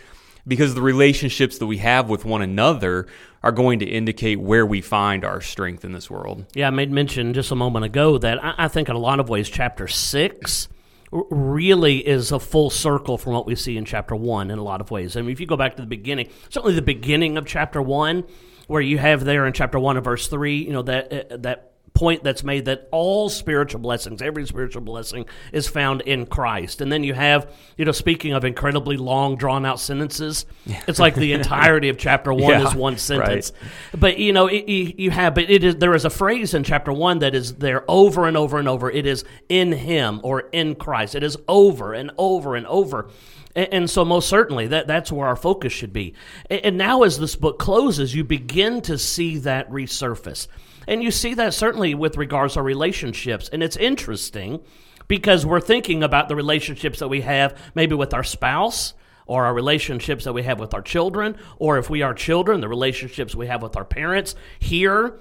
because 0.47 0.75
the 0.75 0.83
relationships 0.83 1.59
that 1.59 1.67
we 1.67 1.79
have 1.79 2.09
with 2.09 2.25
one 2.25 2.43
another 2.43 3.07
are 3.43 3.53
going 3.53 3.79
to 3.79 3.87
indicate 3.87 4.41
where 4.41 4.67
we 4.67 4.81
find 4.81 5.25
our 5.25 5.41
strength 5.41 5.85
in 5.85 5.93
this 5.93 6.11
world. 6.11 6.47
Yeah, 6.55 6.67
I 6.67 6.71
made 6.71 6.91
mention 6.91 7.35
just 7.35 7.51
a 7.51 7.55
moment 7.55 7.85
ago 7.85 8.19
that 8.19 8.43
I, 8.43 8.55
I 8.59 8.69
think 8.69 8.89
in 8.89 8.97
a 8.97 8.99
lot 8.99 9.21
of 9.21 9.29
ways, 9.29 9.49
chapter 9.49 9.87
six 9.87 10.69
really 11.13 12.07
is 12.07 12.33
a 12.33 12.39
full 12.39 12.71
circle 12.71 13.19
from 13.19 13.33
what 13.33 13.47
we 13.47 13.57
see 13.57 13.77
in 13.77 13.85
chapter 13.85 14.15
one 14.15 14.51
in 14.51 14.59
a 14.59 14.63
lot 14.63 14.81
of 14.81 14.91
ways. 14.91 15.17
I 15.17 15.23
mean, 15.23 15.31
if 15.31 15.41
you 15.41 15.47
go 15.47 15.57
back 15.57 15.77
to 15.77 15.83
the 15.83 15.89
beginning, 15.89 16.29
certainly 16.49 16.75
the 16.75 16.83
beginning 16.83 17.37
of 17.37 17.47
chapter 17.47 17.83
one, 17.83 18.25
where 18.69 18.81
you 18.81 18.99
have 18.99 19.25
there 19.25 19.47
in 19.47 19.53
chapter 19.53 19.79
one 19.81 19.97
and 19.97 20.05
verse 20.05 20.29
three, 20.29 20.59
you 20.59 20.73
know 20.73 20.83
that 20.83 21.33
uh, 21.33 21.37
that 21.39 21.70
point 22.01 22.25
that's 22.25 22.43
made 22.43 22.65
that 22.65 22.89
all 22.93 23.29
spiritual 23.29 23.79
blessings, 23.79 24.23
every 24.23 24.47
spiritual 24.47 24.81
blessing, 24.81 25.27
is 25.53 25.69
found 25.69 26.01
in 26.01 26.25
Christ. 26.25 26.81
And 26.81 26.91
then 26.91 27.05
you 27.05 27.13
have, 27.13 27.55
you 27.77 27.85
know, 27.85 27.93
speaking 27.93 28.33
of 28.33 28.43
incredibly 28.43 28.97
long, 28.97 29.37
drawn 29.37 29.67
out 29.67 29.79
sentences, 29.79 30.47
it's 30.89 30.99
like 30.99 31.15
the 31.15 31.33
entirety 31.35 31.91
of 31.91 31.99
chapter 31.99 32.33
one 32.33 32.53
yeah, 32.53 32.67
is 32.67 32.75
one 32.75 32.97
sentence. 32.97 33.53
Right. 33.61 34.01
But 34.01 34.19
you 34.19 34.33
know, 34.33 34.47
it, 34.47 34.67
you 34.67 35.11
have, 35.11 35.35
but 35.35 35.51
it 35.51 35.63
is 35.63 35.77
there 35.77 35.95
is 35.95 36.07
a 36.07 36.11
phrase 36.11 36.55
in 36.55 36.65
chapter 36.65 36.91
one 36.91 37.19
that 37.19 37.35
is 37.35 37.57
there 37.57 37.85
over 37.87 38.27
and 38.27 38.35
over 38.35 38.59
and 38.59 38.67
over. 38.67 38.91
It 38.91 39.05
is 39.05 39.27
in 39.51 39.71
Him 39.71 40.21
or 40.25 40.41
in 40.53 40.77
Christ. 40.77 41.15
It 41.15 41.23
is 41.23 41.37
over 41.49 41.93
and 41.93 42.13
over 42.17 42.57
and 42.57 42.67
over. 42.67 43.11
And 43.55 43.91
so, 43.91 44.07
most 44.07 44.29
certainly, 44.29 44.69
that, 44.69 44.87
that's 44.87 45.11
where 45.13 45.27
our 45.27 45.37
focus 45.37 45.73
should 45.73 45.93
be. 45.93 46.15
And 46.49 46.79
now, 46.79 47.03
as 47.03 47.19
this 47.19 47.35
book 47.37 47.59
closes, 47.59 48.15
you 48.15 48.23
begin 48.23 48.81
to 48.83 48.97
see 48.97 49.39
that 49.39 49.69
resurface. 49.71 50.47
And 50.91 51.05
you 51.05 51.13
see 51.13 51.35
that 51.35 51.55
certainly 51.55 51.95
with 51.95 52.17
regards 52.17 52.55
to 52.55 52.63
relationships. 52.63 53.49
And 53.51 53.63
it's 53.63 53.77
interesting 53.77 54.61
because 55.07 55.47
we're 55.47 55.61
thinking 55.61 56.03
about 56.03 56.29
the 56.29 56.35
relationships 56.35 56.99
that 56.99 57.07
we 57.07 57.21
have 57.21 57.57
maybe 57.77 57.95
with 57.95 58.13
our 58.13 58.25
spouse 58.25 58.95
or 59.25 59.45
our 59.45 59.55
relationships 59.55 60.25
that 60.25 60.33
we 60.33 60.43
have 60.43 60.59
with 60.59 60.75
our 60.75 60.83
children, 60.83 61.37
or 61.59 61.79
if 61.79 61.89
we 61.89 62.03
are 62.03 62.13
children, 62.13 62.61
the 62.61 62.69
relationships 62.69 63.37
we 63.37 63.47
have 63.47 63.63
with 63.63 63.77
our 63.77 63.85
parents. 63.85 64.35
Here, 64.59 65.21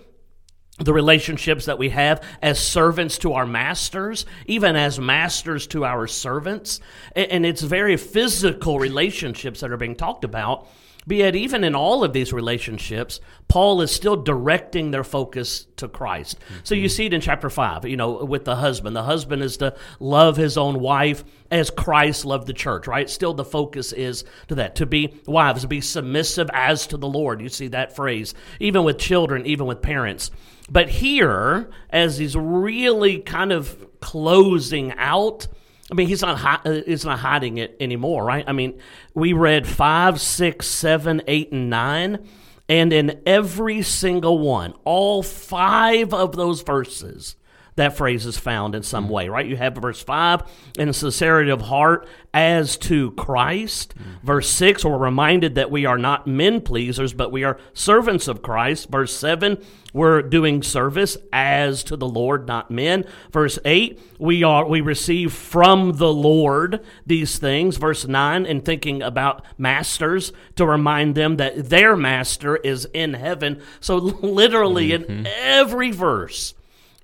the 0.79 0.93
relationships 0.93 1.65
that 1.65 1.77
we 1.77 1.89
have 1.89 2.23
as 2.41 2.57
servants 2.57 3.19
to 3.19 3.33
our 3.33 3.45
masters, 3.45 4.25
even 4.47 4.75
as 4.75 4.99
masters 4.99 5.67
to 5.67 5.85
our 5.85 6.07
servants. 6.07 6.79
And 7.15 7.45
it's 7.45 7.61
very 7.61 7.95
physical 7.97 8.79
relationships 8.79 9.59
that 9.59 9.71
are 9.71 9.77
being 9.77 9.95
talked 9.95 10.23
about. 10.23 10.67
But 11.09 11.17
yet, 11.17 11.35
even 11.35 11.63
in 11.63 11.73
all 11.73 12.03
of 12.03 12.13
these 12.13 12.31
relationships, 12.31 13.19
Paul 13.47 13.81
is 13.81 13.89
still 13.89 14.15
directing 14.15 14.91
their 14.91 15.03
focus 15.03 15.65
to 15.77 15.87
Christ. 15.87 16.39
Mm-hmm. 16.39 16.59
So 16.63 16.75
you 16.75 16.87
see 16.87 17.07
it 17.07 17.15
in 17.15 17.19
chapter 17.19 17.49
5, 17.49 17.85
you 17.85 17.97
know, 17.97 18.23
with 18.23 18.45
the 18.45 18.57
husband. 18.57 18.95
The 18.95 19.01
husband 19.01 19.41
is 19.41 19.57
to 19.57 19.75
love 19.99 20.37
his 20.37 20.55
own 20.55 20.79
wife 20.79 21.23
as 21.49 21.71
Christ 21.71 22.25
loved 22.25 22.45
the 22.45 22.53
church, 22.53 22.85
right? 22.85 23.09
Still, 23.09 23.33
the 23.33 23.43
focus 23.43 23.91
is 23.91 24.23
to 24.49 24.55
that, 24.55 24.75
to 24.75 24.85
be 24.85 25.19
wives, 25.25 25.63
to 25.63 25.67
be 25.67 25.81
submissive 25.81 26.47
as 26.53 26.85
to 26.85 26.97
the 26.97 27.07
Lord. 27.07 27.41
You 27.41 27.49
see 27.49 27.69
that 27.69 27.95
phrase, 27.95 28.35
even 28.59 28.83
with 28.83 28.99
children, 28.99 29.47
even 29.47 29.65
with 29.65 29.81
parents. 29.81 30.29
But 30.69 30.89
here, 30.89 31.71
as 31.89 32.19
he's 32.19 32.35
really 32.35 33.17
kind 33.17 33.51
of 33.51 33.99
closing 33.99 34.91
out, 34.91 35.47
I 35.91 35.95
mean, 35.95 36.07
he's 36.07 36.21
not 36.21 36.65
uh, 36.65 36.81
he's 36.85 37.05
not 37.05 37.19
hiding 37.19 37.57
it 37.57 37.75
anymore, 37.79 38.23
right? 38.23 38.43
I 38.47 38.51
mean, 38.51 38.79
we 39.13 39.33
read 39.33 39.67
five, 39.67 40.21
six, 40.21 40.67
seven, 40.67 41.21
eight, 41.27 41.51
and 41.51 41.69
nine, 41.69 42.27
and 42.67 42.93
in 42.93 43.21
every 43.25 43.81
single 43.81 44.39
one, 44.39 44.73
all 44.83 45.23
five 45.23 46.13
of 46.13 46.35
those 46.35 46.61
verses, 46.61 47.35
that 47.79 47.97
phrase 47.97 48.25
is 48.25 48.37
found 48.37 48.75
in 48.75 48.83
some 48.83 49.09
way, 49.09 49.29
right? 49.29 49.45
You 49.45 49.57
have 49.57 49.75
verse 49.75 50.01
5, 50.01 50.43
in 50.77 50.93
sincerity 50.93 51.49
of 51.49 51.61
heart 51.61 52.07
as 52.33 52.77
to 52.77 53.11
Christ. 53.11 53.95
Mm-hmm. 53.97 54.25
Verse 54.25 54.49
6, 54.49 54.85
we're 54.85 54.97
reminded 54.97 55.55
that 55.55 55.71
we 55.71 55.85
are 55.85 55.97
not 55.97 56.27
men 56.27 56.61
pleasers, 56.61 57.13
but 57.13 57.31
we 57.31 57.43
are 57.43 57.59
servants 57.73 58.27
of 58.27 58.41
Christ. 58.41 58.89
Verse 58.89 59.15
7, 59.15 59.57
we're 59.93 60.21
doing 60.21 60.61
service 60.61 61.17
as 61.33 61.83
to 61.85 61.95
the 61.95 62.07
Lord, 62.07 62.47
not 62.47 62.69
men. 62.69 63.05
Verse 63.31 63.57
8, 63.65 63.99
we 64.19 64.43
are 64.43 64.67
we 64.67 64.81
receive 64.81 65.33
from 65.33 65.93
the 65.97 66.13
Lord 66.13 66.83
these 67.05 67.39
things. 67.39 67.77
Verse 67.77 68.07
9, 68.07 68.45
in 68.45 68.61
thinking 68.61 69.01
about 69.01 69.43
masters, 69.57 70.31
to 70.55 70.65
remind 70.65 71.15
them 71.15 71.37
that 71.37 71.69
their 71.69 71.95
master 71.95 72.57
is 72.57 72.85
in 72.93 73.15
heaven. 73.15 73.61
So 73.79 73.95
literally 73.97 74.89
mm-hmm. 74.89 75.11
in 75.11 75.27
every 75.27 75.91
verse, 75.91 76.53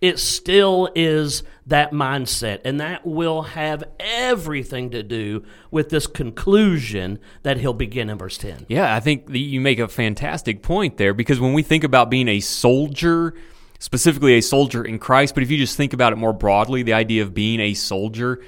it 0.02 0.20
still 0.20 0.90
is 0.96 1.44
that 1.66 1.92
mindset. 1.92 2.62
And 2.66 2.80
that 2.80 3.06
will 3.06 3.44
have 3.44 3.84
everything 4.00 4.92
to 4.92 5.04
do 5.04 5.44
with 5.72 5.90
this 5.90 6.08
conclusion 6.08 7.20
that 7.44 7.58
he'll 7.58 7.74
begin 7.74 8.10
in 8.10 8.18
verse 8.18 8.38
10. 8.38 8.66
Yeah, 8.70 8.94
I 8.94 9.00
think 9.00 9.26
you 9.30 9.62
make 9.62 9.80
a 9.80 9.88
fantastic 9.88 10.62
point 10.62 10.98
there 10.98 11.14
because 11.14 11.40
when 11.40 11.54
we 11.54 11.64
think 11.64 11.84
about 11.84 12.10
being 12.10 12.28
a 12.28 12.40
soldier, 12.40 13.34
specifically 13.80 14.38
a 14.38 14.42
soldier 14.42 14.84
in 14.84 15.00
Christ, 15.00 15.34
but 15.34 15.44
if 15.44 15.52
you 15.52 15.58
just 15.58 15.78
think 15.78 15.94
about 15.94 16.14
it 16.14 16.18
more 16.18 16.34
broadly, 16.34 16.84
the 16.84 16.94
idea 16.94 17.24
of 17.24 17.34
being 17.34 17.60
a 17.60 17.74
soldier, 17.74 18.44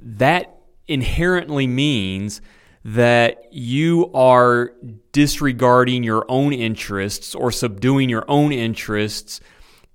that 0.00 0.58
inherently 0.88 1.66
means 1.66 2.40
that 2.84 3.52
you 3.52 4.12
are 4.14 4.72
disregarding 5.10 6.04
your 6.04 6.24
own 6.28 6.52
interests 6.52 7.34
or 7.34 7.50
subduing 7.50 8.08
your 8.08 8.24
own 8.28 8.52
interests 8.52 9.40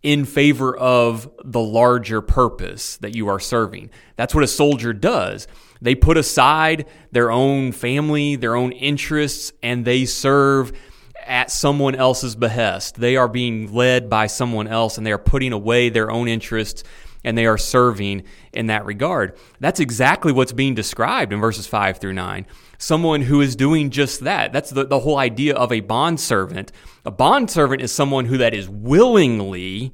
in 0.04 0.26
favor 0.26 0.76
of 0.76 1.30
the 1.44 1.60
larger 1.60 2.22
purpose 2.22 2.98
that 2.98 3.16
you 3.16 3.28
are 3.28 3.40
serving. 3.40 3.90
That's 4.16 4.34
what 4.34 4.44
a 4.44 4.48
soldier 4.48 4.94
does. 4.94 5.48
They 5.82 5.96
put 5.96 6.18
aside 6.18 6.88
their 7.12 7.32
own 7.32 7.72
family, 7.72 8.36
their 8.36 8.56
own 8.56 8.72
interests, 8.72 9.52
and 9.62 9.86
they 9.86 10.06
serve 10.06 10.72
at 11.26 11.52
someone 11.52 11.96
else's 11.96 12.36
behest. 12.36 12.96
They 12.96 13.16
are 13.16 13.28
being 13.28 13.74
led 13.74 14.10
by 14.10 14.28
someone 14.28 14.68
else 14.68 14.98
and 14.98 15.06
they 15.06 15.12
are 15.12 15.20
putting 15.20 15.54
away 15.54 15.90
their 15.90 16.10
own 16.10 16.28
interests 16.28 16.84
and 17.24 17.38
they 17.38 17.46
are 17.46 17.58
serving 17.58 18.24
in 18.54 18.68
that 18.68 18.86
regard. 18.86 19.38
That's 19.60 19.80
exactly 19.80 20.32
what's 20.32 20.54
being 20.54 20.76
described 20.76 21.32
in 21.34 21.40
verses 21.40 21.68
5 21.68 21.98
through 21.98 22.14
9 22.14 22.46
someone 22.82 23.22
who 23.22 23.42
is 23.42 23.56
doing 23.56 23.90
just 23.90 24.22
that. 24.22 24.52
That's 24.52 24.72
the, 24.72 24.86
the 24.86 25.00
whole 25.00 25.18
idea 25.18 25.56
of 25.56 25.72
a 25.72 25.82
bondservant. 25.82 26.72
A 27.06 27.12
bondservant 27.12 27.82
is 27.82 27.92
someone 27.92 28.26
who 28.26 28.38
that 28.38 28.54
is 28.54 28.68
willingly 28.68 29.94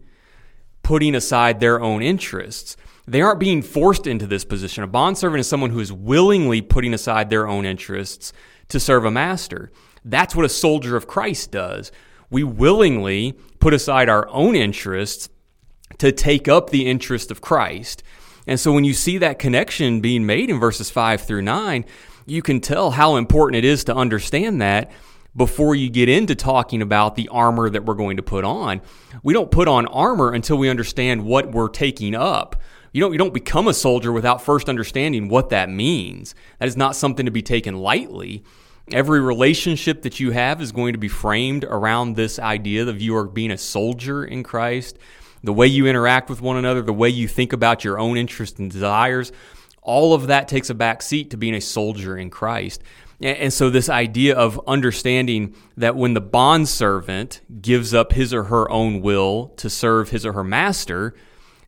putting 0.84 1.16
aside 1.16 1.60
their 1.60 1.82
own 1.82 2.02
interests. 2.02 2.78
They 3.06 3.22
aren't 3.22 3.40
being 3.40 3.62
forced 3.62 4.08
into 4.08 4.26
this 4.26 4.46
position. 4.46 4.84
A 4.84 4.88
bondservant 4.88 5.40
is 5.40 5.48
someone 5.48 5.70
who 5.70 5.80
is 5.80 5.92
willingly 5.92 6.62
putting 6.62 6.94
aside 6.94 7.30
their 7.30 7.48
own 7.48 7.66
interests 7.66 8.32
to 8.70 8.80
serve 8.80 9.06
a 9.06 9.12
master. 9.12 9.72
That's 10.04 10.36
what 10.36 10.46
a 10.46 10.50
soldier 10.50 10.96
of 10.96 11.08
Christ 11.08 11.52
does. 11.52 11.92
We 12.30 12.44
willingly 12.44 13.34
put 13.60 13.74
aside 13.74 14.10
our 14.10 14.28
own 14.30 14.56
interests 14.56 15.30
to 15.98 16.12
take 16.12 16.48
up 16.48 16.70
the 16.70 16.88
interest 16.88 17.32
of 17.32 17.41
Christ. 17.41 18.03
And 18.46 18.60
so 18.60 18.72
when 18.72 18.84
you 18.84 18.94
see 18.94 19.17
that 19.17 19.39
connection 19.39 20.00
being 20.00 20.25
made 20.25 20.50
in 20.50 20.60
verses 20.60 20.89
5 20.89 21.22
through 21.22 21.41
9, 21.41 21.86
you 22.25 22.41
can 22.41 22.60
tell 22.62 22.91
how 22.91 23.15
important 23.15 23.58
it 23.58 23.65
is 23.65 23.84
to 23.86 23.96
understand 23.96 24.62
that 24.62 24.91
before 25.36 25.75
you 25.75 25.89
get 25.89 26.10
into 26.10 26.34
talking 26.34 26.82
about 26.82 27.15
the 27.15 27.29
armor 27.29 27.70
that 27.70 27.86
we're 27.86 27.94
going 27.94 28.17
to 28.17 28.24
put 28.24 28.44
on. 28.44 28.82
We 29.22 29.34
don't 29.34 29.51
put 29.51 29.67
on 29.67 29.86
armor 29.88 30.34
until 30.34 30.58
we 30.58 30.70
understand 30.70 31.25
what 31.25 31.51
we're 31.51 31.70
taking 31.70 32.15
up. 32.15 32.56
You 32.91 33.01
don't, 33.01 33.12
you 33.12 33.20
don't 33.20 33.34
become 33.34 33.67
a 33.67 33.74
soldier 33.74 34.12
without 34.12 34.41
first 34.41 34.67
understanding 34.67 35.29
what 35.29 35.50
that 35.50 35.70
means. 35.70 36.34
That 36.60 36.67
is 36.67 36.75
not 36.75 36.96
something 36.96 37.25
to 37.25 37.32
be 37.32 37.44
taken 37.44 37.77
lightly. 37.77 38.44
Every 38.91 39.20
relationship 39.20 40.01
that 40.01 40.20
you 40.20 40.32
have 40.32 40.62
is 40.62 40.72
going 40.72 40.94
to 40.94 41.00
be 41.00 41.10
framed 41.10 41.65
around 41.65 42.15
this 42.15 42.39
idea 42.39 42.88
of 42.88 43.01
you 43.01 43.15
are 43.15 43.25
being 43.25 43.51
a 43.51 43.58
soldier 43.58 44.24
in 44.25 44.41
Christ. 44.44 44.98
The 45.48 45.54
way 45.54 45.68
you 45.68 45.88
interact 45.88 46.30
with 46.30 46.42
one 46.42 46.58
another, 46.58 46.82
the 46.82 46.92
way 46.92 47.08
you 47.08 47.25
think 47.25 47.54
about 47.54 47.86
your 47.86 47.98
own 47.98 48.18
interests 48.18 48.60
and 48.60 48.70
desires, 48.70 49.32
all 49.82 50.13
of 50.13 50.27
that 50.27 50.50
takes 50.50 50.70
a 50.70 50.74
back 50.74 51.01
seat 51.01 51.30
to 51.30 51.38
being 51.38 51.56
a 51.56 51.62
soldier 51.62 52.18
in 52.18 52.30
Christ. 52.30 52.84
And 53.22 53.54
so, 53.54 53.70
this 53.70 53.88
idea 53.88 54.36
of 54.36 54.60
understanding 54.68 55.56
that 55.77 55.96
when 55.96 56.16
the 56.16 56.20
bond 56.20 56.68
servant 56.68 57.39
gives 57.62 57.94
up 57.94 58.12
his 58.12 58.34
or 58.34 58.44
her 58.44 58.70
own 58.70 59.00
will 59.00 59.54
to 59.56 59.70
serve 59.70 60.10
his 60.10 60.25
or 60.25 60.34
her 60.34 60.44
master, 60.44 61.16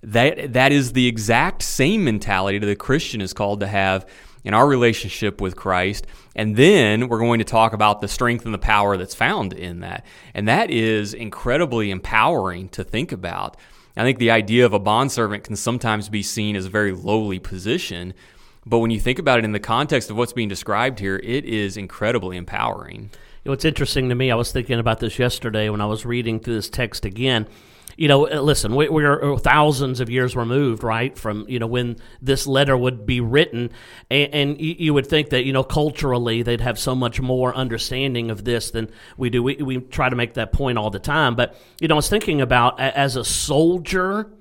that 0.03 0.51
that 0.51 0.73
is 0.73 0.91
the 0.91 1.07
exact 1.07 1.61
same 1.61 2.03
mentality 2.03 2.57
that 2.57 2.65
the 2.65 2.75
Christian 2.75 3.21
is 3.21 3.31
called 3.31 3.61
to 3.61 3.67
have 3.67 4.05
in 4.43 4.53
our 4.53 4.67
relationship 4.67 5.41
with 5.41 5.55
Christ. 5.55 6.07
And 6.35 6.55
then 6.55 7.07
we're 7.07 7.19
going 7.19 7.39
to 7.39 7.45
talk 7.45 7.73
about 7.73 8.01
the 8.01 8.07
strength 8.07 8.45
and 8.45 8.53
the 8.53 8.59
power 8.59 8.97
that's 8.97 9.15
found 9.15 9.53
in 9.53 9.81
that. 9.81 10.05
And 10.33 10.47
that 10.47 10.71
is 10.71 11.13
incredibly 11.13 11.91
empowering 11.91 12.69
to 12.69 12.83
think 12.83 13.11
about. 13.11 13.57
I 13.97 14.03
think 14.03 14.17
the 14.17 14.31
idea 14.31 14.65
of 14.65 14.73
a 14.73 14.79
bondservant 14.79 15.43
can 15.43 15.57
sometimes 15.57 16.07
be 16.07 16.23
seen 16.23 16.55
as 16.55 16.65
a 16.65 16.69
very 16.69 16.93
lowly 16.93 17.37
position. 17.37 18.13
But 18.65 18.79
when 18.79 18.91
you 18.91 18.99
think 18.99 19.19
about 19.19 19.39
it 19.39 19.45
in 19.45 19.51
the 19.51 19.59
context 19.59 20.09
of 20.09 20.15
what's 20.15 20.31
being 20.31 20.47
described 20.47 20.99
here, 20.99 21.17
it 21.21 21.43
is 21.43 21.75
incredibly 21.75 22.37
empowering. 22.37 23.09
You 23.43 23.51
know, 23.51 23.57
interesting 23.61 24.07
to 24.07 24.15
me. 24.15 24.31
I 24.31 24.35
was 24.35 24.51
thinking 24.53 24.79
about 24.79 24.99
this 24.99 25.19
yesterday 25.19 25.69
when 25.69 25.81
I 25.81 25.85
was 25.85 26.05
reading 26.05 26.39
through 26.39 26.55
this 26.55 26.69
text 26.69 27.03
again 27.03 27.47
you 27.97 28.07
know, 28.07 28.29
uh, 28.29 28.41
listen, 28.41 28.75
we, 28.75 28.89
we, 28.89 29.03
are 29.03 29.37
thousands 29.37 29.99
of 29.99 30.09
years 30.09 30.35
removed, 30.35 30.83
right, 30.83 31.17
from 31.17 31.45
you 31.47 31.59
know 31.59 31.67
when 31.67 31.97
this 32.21 32.47
letter 32.47 32.77
would 32.77 33.05
be 33.05 33.21
written, 33.21 33.71
and, 34.09 34.33
and 34.33 34.61
you, 34.61 34.75
you, 34.77 34.93
would 34.93 35.07
think 35.07 35.29
that 35.29 35.45
you 35.45 35.53
know 35.53 35.63
culturally 35.63 36.41
they'd 36.41 36.61
have 36.61 36.79
so 36.79 36.95
much 36.95 37.19
more 37.21 37.55
understanding 37.55 38.31
of 38.31 38.45
this 38.45 38.71
than 38.71 38.89
we 39.17 39.29
do. 39.29 39.43
We 39.43 39.55
we 39.55 39.77
try 39.79 40.09
to 40.09 40.15
make 40.15 40.35
that 40.35 40.51
point 40.53 40.77
all 40.77 40.89
the 40.89 40.99
time, 40.99 41.35
but 41.35 41.55
you 41.79 41.87
know, 41.87 41.95
I 41.95 41.97
was 41.97 42.09
thinking 42.09 42.41
about 42.41 42.79
as 42.79 43.15
a 43.15 43.25
soldier 43.25 44.31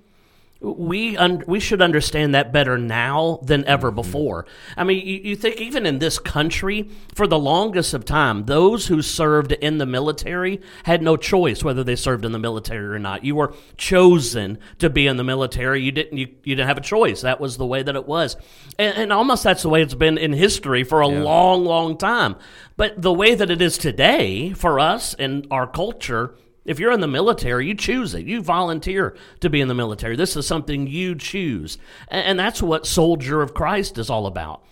we 0.60 1.16
un- 1.16 1.44
we 1.46 1.60
should 1.60 1.80
understand 1.80 2.34
that 2.34 2.52
better 2.52 2.76
now 2.76 3.38
than 3.44 3.64
ever 3.66 3.88
mm-hmm. 3.88 3.96
before. 3.96 4.46
I 4.76 4.82
mean, 4.82 5.06
you, 5.06 5.20
you, 5.30 5.36
think 5.36 5.60
even 5.60 5.86
in 5.86 6.00
this 6.00 6.18
country, 6.18 6.90
for 7.14 7.28
the 7.28 7.38
longest 7.38 7.94
of 7.94 8.04
time, 8.04 8.46
those 8.46 8.88
who 8.88 9.00
served 9.00 9.52
in 9.52 9.78
the 9.78 9.86
military 9.86 10.60
had 10.82 11.00
no 11.00 11.16
choice 11.16 11.62
whether 11.62 11.84
they 11.84 11.94
served 11.94 12.24
in 12.24 12.32
the 12.32 12.40
military 12.40 12.88
or 12.88 12.98
not. 12.98 13.24
You 13.24 13.36
were 13.36 13.54
chosen 13.76 14.58
to 14.80 14.90
be 14.90 15.06
in 15.06 15.16
the 15.16 15.24
military. 15.24 15.80
You 15.82 15.92
didn't 15.92 16.18
you, 16.18 16.26
you 16.42 16.56
didn't 16.56 16.68
have 16.68 16.78
a 16.78 16.82
choice. 16.82 17.20
That 17.20 17.40
was 17.40 17.56
the 17.56 17.66
way 17.66 17.84
that 17.84 17.94
it 17.94 18.08
was, 18.08 18.36
and, 18.80 18.96
and 18.96 19.12
almost 19.12 19.44
that's 19.44 19.62
the 19.62 19.68
way 19.68 19.82
it's 19.82 19.94
been 19.94 20.18
in 20.18 20.32
history 20.32 20.82
for 20.82 21.02
a 21.02 21.08
yeah. 21.08 21.22
long, 21.22 21.64
long 21.64 21.96
time. 21.96 22.34
But 22.76 23.00
the 23.00 23.12
way 23.12 23.36
that 23.36 23.50
it 23.50 23.62
is 23.62 23.78
today 23.78 24.52
for 24.54 24.80
us 24.80 25.14
and 25.14 25.46
our 25.52 25.68
culture 25.68 26.34
if 26.68 26.78
you're 26.78 26.92
in 26.92 27.00
the 27.00 27.08
military, 27.08 27.66
you 27.66 27.74
choose 27.74 28.14
it. 28.14 28.26
You 28.26 28.42
volunteer 28.42 29.16
to 29.40 29.48
be 29.48 29.60
in 29.62 29.68
the 29.68 29.74
military. 29.74 30.16
This 30.16 30.36
is 30.36 30.46
something 30.46 30.86
you 30.86 31.14
choose. 31.14 31.78
And 32.08 32.38
that's 32.38 32.62
what 32.62 32.86
Soldier 32.86 33.40
of 33.40 33.54
Christ 33.54 33.96
is 33.96 34.10
all 34.10 34.26
about. 34.26 34.62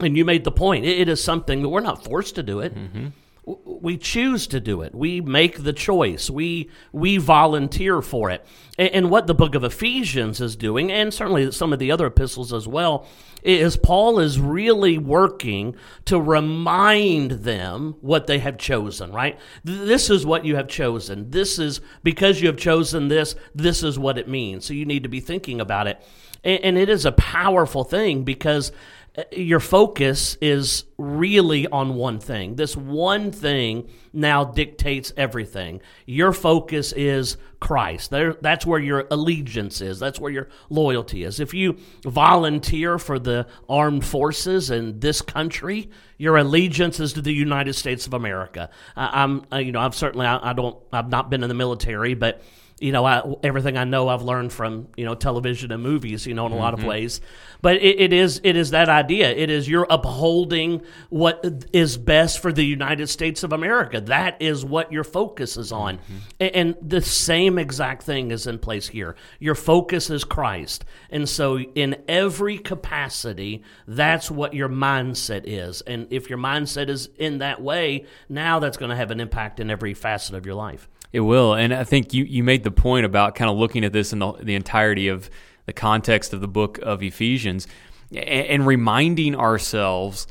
And 0.00 0.16
you 0.16 0.24
made 0.24 0.42
the 0.42 0.50
point. 0.50 0.84
It 0.84 1.08
is 1.08 1.22
something 1.22 1.62
that 1.62 1.68
we're 1.68 1.80
not 1.80 2.02
forced 2.04 2.34
to 2.34 2.42
do 2.42 2.58
it. 2.58 2.74
Mm-hmm. 2.74 3.06
We 3.44 3.96
choose 3.96 4.46
to 4.48 4.60
do 4.60 4.82
it. 4.82 4.94
We 4.94 5.20
make 5.20 5.64
the 5.64 5.72
choice. 5.72 6.30
We 6.30 6.70
we 6.92 7.16
volunteer 7.16 8.00
for 8.00 8.30
it. 8.30 8.44
And, 8.78 9.10
what 9.10 9.26
the 9.26 9.34
book 9.34 9.54
of 9.54 9.64
Ephesians 9.64 10.40
is 10.40 10.56
doing, 10.56 10.90
and 10.90 11.12
certainly 11.12 11.52
some 11.52 11.72
of 11.72 11.78
the 11.78 11.92
other 11.92 12.06
epistles 12.06 12.52
as 12.52 12.66
well, 12.66 13.06
is 13.42 13.76
Paul 13.76 14.18
is 14.18 14.40
really 14.40 14.96
working 14.96 15.76
to 16.06 16.20
remind 16.20 17.30
them 17.42 17.96
what 18.00 18.26
they 18.26 18.38
have 18.38 18.56
chosen, 18.56 19.12
right? 19.12 19.38
This 19.62 20.08
is 20.08 20.24
what 20.24 20.46
you 20.46 20.56
have 20.56 20.68
chosen. 20.68 21.30
This 21.30 21.58
is 21.58 21.80
because 22.02 22.40
you 22.40 22.46
have 22.46 22.56
chosen 22.56 23.08
this, 23.08 23.34
this 23.54 23.82
is 23.82 23.98
what 23.98 24.16
it 24.16 24.28
means. 24.28 24.64
So 24.64 24.74
you 24.74 24.86
need 24.86 25.02
to 25.02 25.08
be 25.08 25.20
thinking 25.20 25.60
about 25.60 25.86
it. 25.86 26.00
And 26.44 26.76
it 26.76 26.88
is 26.88 27.04
a 27.04 27.12
powerful 27.12 27.84
thing 27.84 28.24
because 28.24 28.72
your 29.30 29.60
focus 29.60 30.38
is 30.40 30.84
really 30.96 31.66
on 31.66 31.96
one 31.96 32.18
thing. 32.18 32.56
This 32.56 32.74
one 32.74 33.30
thing 33.30 33.90
now 34.12 34.44
dictates 34.44 35.12
everything. 35.18 35.82
Your 36.06 36.32
focus 36.32 36.92
is 36.92 37.36
Christ. 37.60 38.10
There, 38.10 38.32
that's 38.32 38.64
where 38.64 38.80
your 38.80 39.06
allegiance 39.10 39.82
is. 39.82 39.98
That's 39.98 40.18
where 40.18 40.32
your 40.32 40.48
loyalty 40.70 41.24
is. 41.24 41.40
If 41.40 41.52
you 41.52 41.76
volunteer 42.04 42.98
for 42.98 43.18
the 43.18 43.46
armed 43.68 44.04
forces 44.04 44.70
in 44.70 45.00
this 45.00 45.20
country, 45.20 45.90
your 46.16 46.38
allegiance 46.38 46.98
is 46.98 47.12
to 47.12 47.22
the 47.22 47.34
United 47.34 47.74
States 47.74 48.06
of 48.06 48.14
America. 48.14 48.70
I, 48.96 49.24
am 49.24 49.44
uh, 49.52 49.58
you 49.58 49.72
know, 49.72 49.80
I've 49.80 49.94
certainly, 49.94 50.26
I, 50.26 50.50
I 50.50 50.52
don't, 50.54 50.76
I've 50.90 51.10
not 51.10 51.28
been 51.28 51.42
in 51.42 51.50
the 51.50 51.54
military, 51.54 52.14
but 52.14 52.40
you 52.82 52.90
know, 52.90 53.04
I, 53.04 53.22
everything 53.44 53.76
I 53.76 53.84
know 53.84 54.08
I've 54.08 54.22
learned 54.22 54.52
from 54.52 54.88
you 54.96 55.04
know 55.04 55.14
television 55.14 55.70
and 55.70 55.82
movies, 55.82 56.26
you 56.26 56.34
know, 56.34 56.46
in 56.46 56.52
a 56.52 56.54
mm-hmm. 56.56 56.62
lot 56.62 56.74
of 56.74 56.80
mm-hmm. 56.80 56.88
ways. 56.88 57.20
But 57.60 57.76
it, 57.76 58.00
it 58.00 58.12
is 58.12 58.40
it 58.42 58.56
is 58.56 58.70
that 58.70 58.88
idea. 58.88 59.30
It 59.30 59.50
is 59.50 59.68
you're 59.68 59.86
upholding 59.88 60.82
what 61.08 61.64
is 61.72 61.96
best 61.96 62.40
for 62.40 62.52
the 62.52 62.64
United 62.64 63.06
States 63.08 63.44
of 63.44 63.52
America. 63.52 64.00
That 64.00 64.42
is 64.42 64.64
what 64.64 64.92
your 64.92 65.04
focus 65.04 65.56
is 65.56 65.70
on, 65.70 65.98
mm-hmm. 65.98 66.16
and, 66.40 66.56
and 66.56 66.76
the 66.82 67.00
same 67.00 67.56
exact 67.56 68.02
thing 68.02 68.32
is 68.32 68.48
in 68.48 68.58
place 68.58 68.88
here. 68.88 69.14
Your 69.38 69.54
focus 69.54 70.10
is 70.10 70.24
Christ, 70.24 70.84
and 71.08 71.28
so 71.28 71.60
in 71.60 72.02
every 72.08 72.58
capacity, 72.58 73.62
that's 73.86 74.28
what 74.28 74.54
your 74.54 74.68
mindset 74.68 75.44
is. 75.44 75.82
And 75.82 76.08
if 76.10 76.28
your 76.28 76.38
mindset 76.38 76.88
is 76.88 77.10
in 77.16 77.38
that 77.38 77.62
way, 77.62 78.06
now 78.28 78.58
that's 78.58 78.76
going 78.76 78.90
to 78.90 78.96
have 78.96 79.12
an 79.12 79.20
impact 79.20 79.60
in 79.60 79.70
every 79.70 79.94
facet 79.94 80.34
of 80.34 80.44
your 80.44 80.56
life. 80.56 80.88
It 81.12 81.20
will, 81.20 81.54
and 81.54 81.74
I 81.74 81.84
think 81.84 82.14
you, 82.14 82.24
you 82.24 82.42
made 82.42 82.64
the 82.64 82.70
point 82.70 83.04
about 83.04 83.34
kind 83.34 83.50
of 83.50 83.56
looking 83.56 83.84
at 83.84 83.92
this 83.92 84.12
in 84.12 84.18
the, 84.18 84.32
the 84.32 84.54
entirety 84.54 85.08
of 85.08 85.28
the 85.66 85.72
context 85.72 86.32
of 86.32 86.40
the 86.40 86.48
book 86.48 86.78
of 86.78 87.02
Ephesians 87.02 87.66
and, 88.10 88.46
and 88.46 88.66
reminding 88.66 89.36
ourselves 89.36 90.26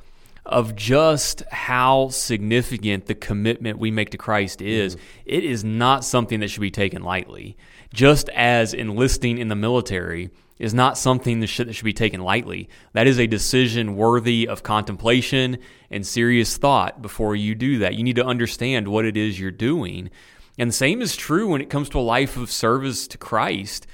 of 0.46 0.76
just 0.76 1.44
how 1.52 2.10
significant 2.10 3.06
the 3.06 3.16
commitment 3.16 3.78
we 3.78 3.92
make 3.92 4.10
to 4.10 4.18
Christ 4.18 4.62
is. 4.62 4.96
Mm-hmm. 4.96 5.06
It 5.26 5.44
is 5.44 5.64
not 5.64 6.04
something 6.04 6.40
that 6.40 6.50
should 6.50 6.62
be 6.62 6.72
taken 6.72 7.04
lightly. 7.04 7.58
Just 7.94 8.30
as 8.30 8.74
enlisting 8.74 9.38
in 9.38 9.50
the 9.50 9.56
military 9.56 10.32
is 10.58 10.74
not 10.74 10.98
something 10.98 11.40
that 11.40 11.48
should, 11.48 11.68
that 11.68 11.74
should 11.74 11.86
be 11.86 11.94
taken 11.94 12.22
lightly. 12.22 12.70
That 12.94 13.08
is 13.08 13.20
a 13.20 13.28
decision 13.28 13.96
worthy 13.96 14.48
of 14.48 14.64
contemplation 14.64 15.58
and 15.90 16.06
serious 16.06 16.58
thought 16.58 17.02
before 17.02 17.36
you 17.36 17.56
do 17.56 17.80
that. 17.80 17.96
You 17.96 18.04
need 18.04 18.16
to 18.16 18.26
understand 18.26 18.88
what 18.88 19.06
it 19.06 19.18
is 19.18 19.40
you're 19.40 19.52
doing. 19.52 20.10
And 20.58 20.70
the 20.70 20.74
same 20.74 21.01
is 21.01 21.15
true 21.15 21.48
when 21.48 21.62
it 21.62 21.70
comes 21.70 21.89
to 21.89 22.00
a 22.00 22.01
life 22.01 22.38
of 22.38 22.51
service 22.51 23.08
to 23.08 23.17
Christ. 23.17 23.88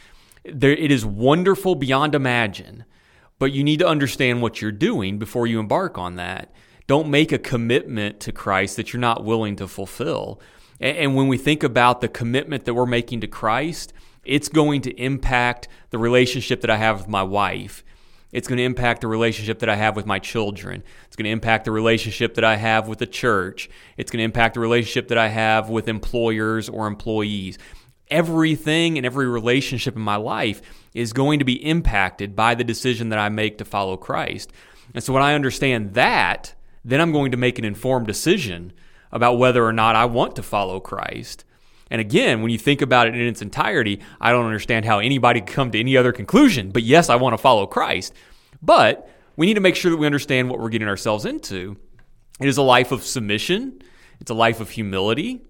There, 0.44 0.72
it 0.72 0.92
is 0.92 1.06
wonderful 1.06 1.76
beyond 1.76 2.16
imagine, 2.16 2.86
but 3.40 3.52
you 3.52 3.64
need 3.64 3.80
to 3.80 3.88
understand 3.88 4.42
what 4.42 4.62
you're 4.62 4.72
doing 4.72 5.20
before 5.20 5.48
you 5.48 5.60
embark 5.60 5.98
on 5.98 6.16
that. 6.16 6.52
Don't 6.88 7.10
make 7.10 7.32
a 7.32 7.38
commitment 7.38 8.20
to 8.22 8.32
Christ 8.32 8.78
that 8.78 8.94
you're 8.94 9.00
not 9.00 9.24
willing 9.24 9.56
to 9.58 9.68
fulfill. 9.68 10.42
And, 10.80 10.98
and 10.98 11.16
when 11.16 11.28
we 11.28 11.38
think 11.38 11.64
about 11.64 12.02
the 12.02 12.08
commitment 12.08 12.66
that 12.66 12.74
we're 12.74 12.86
making 12.86 13.22
to 13.22 13.28
Christ, 13.28 13.94
it's 14.24 14.50
going 14.50 14.82
to 14.82 15.02
impact 15.02 15.68
the 15.90 15.98
relationship 15.98 16.62
that 16.62 16.70
I 16.70 16.78
have 16.78 17.00
with 17.00 17.08
my 17.08 17.24
wife. 17.24 17.84
It's 18.32 18.48
going 18.48 18.58
to 18.58 18.64
impact 18.64 19.02
the 19.02 19.08
relationship 19.08 19.60
that 19.60 19.70
I 19.70 19.76
have 19.76 19.96
with 19.96 20.06
my 20.06 20.20
children. 20.20 20.84
It's 21.06 21.16
going 21.16 21.26
to 21.26 21.32
impact 21.32 21.66
the 21.66 21.72
relationship 21.72 22.36
that 22.36 22.44
I 22.44 22.56
have 22.56 22.88
with 22.88 23.00
the 23.00 23.08
church. 23.08 23.70
It's 23.96 24.12
going 24.12 24.20
to 24.20 24.26
impact 24.26 24.56
the 24.56 24.60
relationship 24.60 25.08
that 25.10 25.18
I 25.18 25.30
have 25.30 25.70
with 25.70 25.88
employers 25.88 26.68
or 26.68 26.88
employees. 26.88 27.58
Everything 28.10 28.98
and 28.98 29.06
every 29.06 29.28
relationship 29.28 29.96
in 29.96 30.02
my 30.02 30.18
life 30.18 30.62
is 30.94 31.14
going 31.14 31.40
to 31.40 31.46
be 31.46 31.66
impacted 31.66 32.36
by 32.36 32.56
the 32.56 32.64
decision 32.64 33.10
that 33.10 33.20
I 33.20 33.30
make 33.30 33.58
to 33.60 33.66
follow 33.66 33.98
Christ. 33.98 34.52
And 34.94 35.04
so 35.04 35.14
when 35.14 35.24
I 35.24 35.34
understand 35.34 35.94
that, 35.94 36.54
then 36.84 37.02
I'm 37.02 37.12
going 37.12 37.32
to 37.32 37.38
make 37.38 37.60
an 37.60 37.66
informed 37.66 38.08
decision 38.08 38.74
about 39.12 39.38
whether 39.38 39.66
or 39.66 39.74
not 39.74 39.96
I 39.96 40.06
want 40.06 40.36
to 40.36 40.44
follow 40.44 40.80
Christ. 40.80 41.46
And 41.90 42.02
again, 42.02 42.42
when 42.42 42.52
you 42.52 42.58
think 42.58 42.82
about 42.82 43.08
it 43.08 43.16
in 43.16 43.22
its 43.22 43.42
entirety, 43.42 44.02
I 44.20 44.32
don't 44.32 44.46
understand 44.46 44.86
how 44.86 45.00
anybody 45.00 45.42
could 45.42 45.54
come 45.54 45.72
to 45.72 45.80
any 45.80 45.96
other 45.96 46.12
conclusion. 46.12 46.72
But 46.72 46.84
yes, 46.84 47.10
I 47.10 47.16
want 47.16 47.34
to 47.34 47.38
follow 47.38 47.66
Christ. 47.66 48.14
But 48.62 49.10
we 49.36 49.46
need 49.46 49.54
to 49.54 49.62
make 49.62 49.76
sure 49.76 49.92
that 49.92 49.98
we 49.98 50.06
understand 50.06 50.50
what 50.50 50.60
we're 50.60 50.70
getting 50.70 50.88
ourselves 50.88 51.26
into. 51.26 51.78
It 52.40 52.48
is 52.48 52.58
a 52.58 52.64
life 52.64 52.92
of 52.92 53.04
submission, 53.04 53.82
it's 54.20 54.32
a 54.32 54.36
life 54.36 54.60
of 54.60 54.70
humility. 54.70 55.42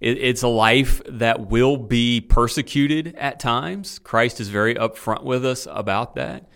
It's 0.00 0.42
a 0.42 0.48
life 0.48 1.00
that 1.06 1.46
will 1.46 1.76
be 1.76 2.20
persecuted 2.20 3.14
at 3.14 3.38
times. 3.38 4.00
Christ 4.00 4.40
is 4.40 4.48
very 4.48 4.74
upfront 4.74 5.22
with 5.22 5.46
us 5.46 5.68
about 5.70 6.16
that. 6.16 6.48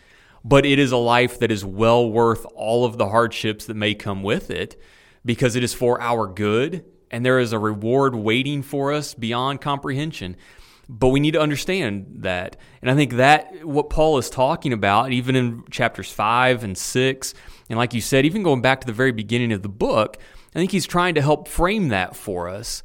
But 0.44 0.66
it 0.66 0.81
is 0.81 0.90
a 0.90 0.96
life 0.96 1.38
that 1.38 1.53
is 1.53 1.64
well 1.64 2.11
worth 2.11 2.44
all 2.57 2.85
of 2.85 2.99
the 2.99 3.09
hardships 3.09 3.66
that 3.66 3.75
may 3.75 3.94
come 3.94 4.25
with 4.25 4.51
it 4.51 4.83
because 5.25 5.55
it 5.55 5.62
is 5.62 5.72
for 5.72 6.01
our 6.01 6.27
good 6.27 6.85
and 7.11 7.25
there 7.25 7.38
is 7.38 7.53
a 7.53 7.59
reward 7.59 8.14
waiting 8.14 8.62
for 8.62 8.92
us 8.92 9.14
beyond 9.14 9.61
comprehension. 9.61 10.37
But 10.88 11.09
we 11.09 11.19
need 11.19 11.33
to 11.33 11.40
understand 11.40 12.07
that. 12.21 12.57
And 12.81 12.90
I 12.90 12.95
think 12.95 13.14
that 13.14 13.64
what 13.64 13.90
Paul 13.90 14.19
is 14.19 14.31
talking 14.31 14.73
about, 14.73 15.11
even 15.11 15.35
in 15.35 15.64
chapters 15.71 16.12
5 16.12 16.62
and 16.62 16.79
6, 16.79 17.35
and 17.69 17.79
like 17.79 17.92
you 17.92 18.01
said, 18.01 18.25
even 18.25 18.45
going 18.45 18.62
back 18.62 18.81
to 18.83 18.87
the 18.87 18.92
very 18.92 19.11
beginning 19.11 19.53
of 19.53 19.62
the 19.62 19.69
book, 19.69 20.16
I 20.55 20.59
think 20.59 20.71
he's 20.71 20.87
trying 20.87 21.16
to 21.16 21.23
help 21.23 21.49
frame 21.49 21.88
that 21.88 22.14
for 22.14 22.49
us 22.49 22.83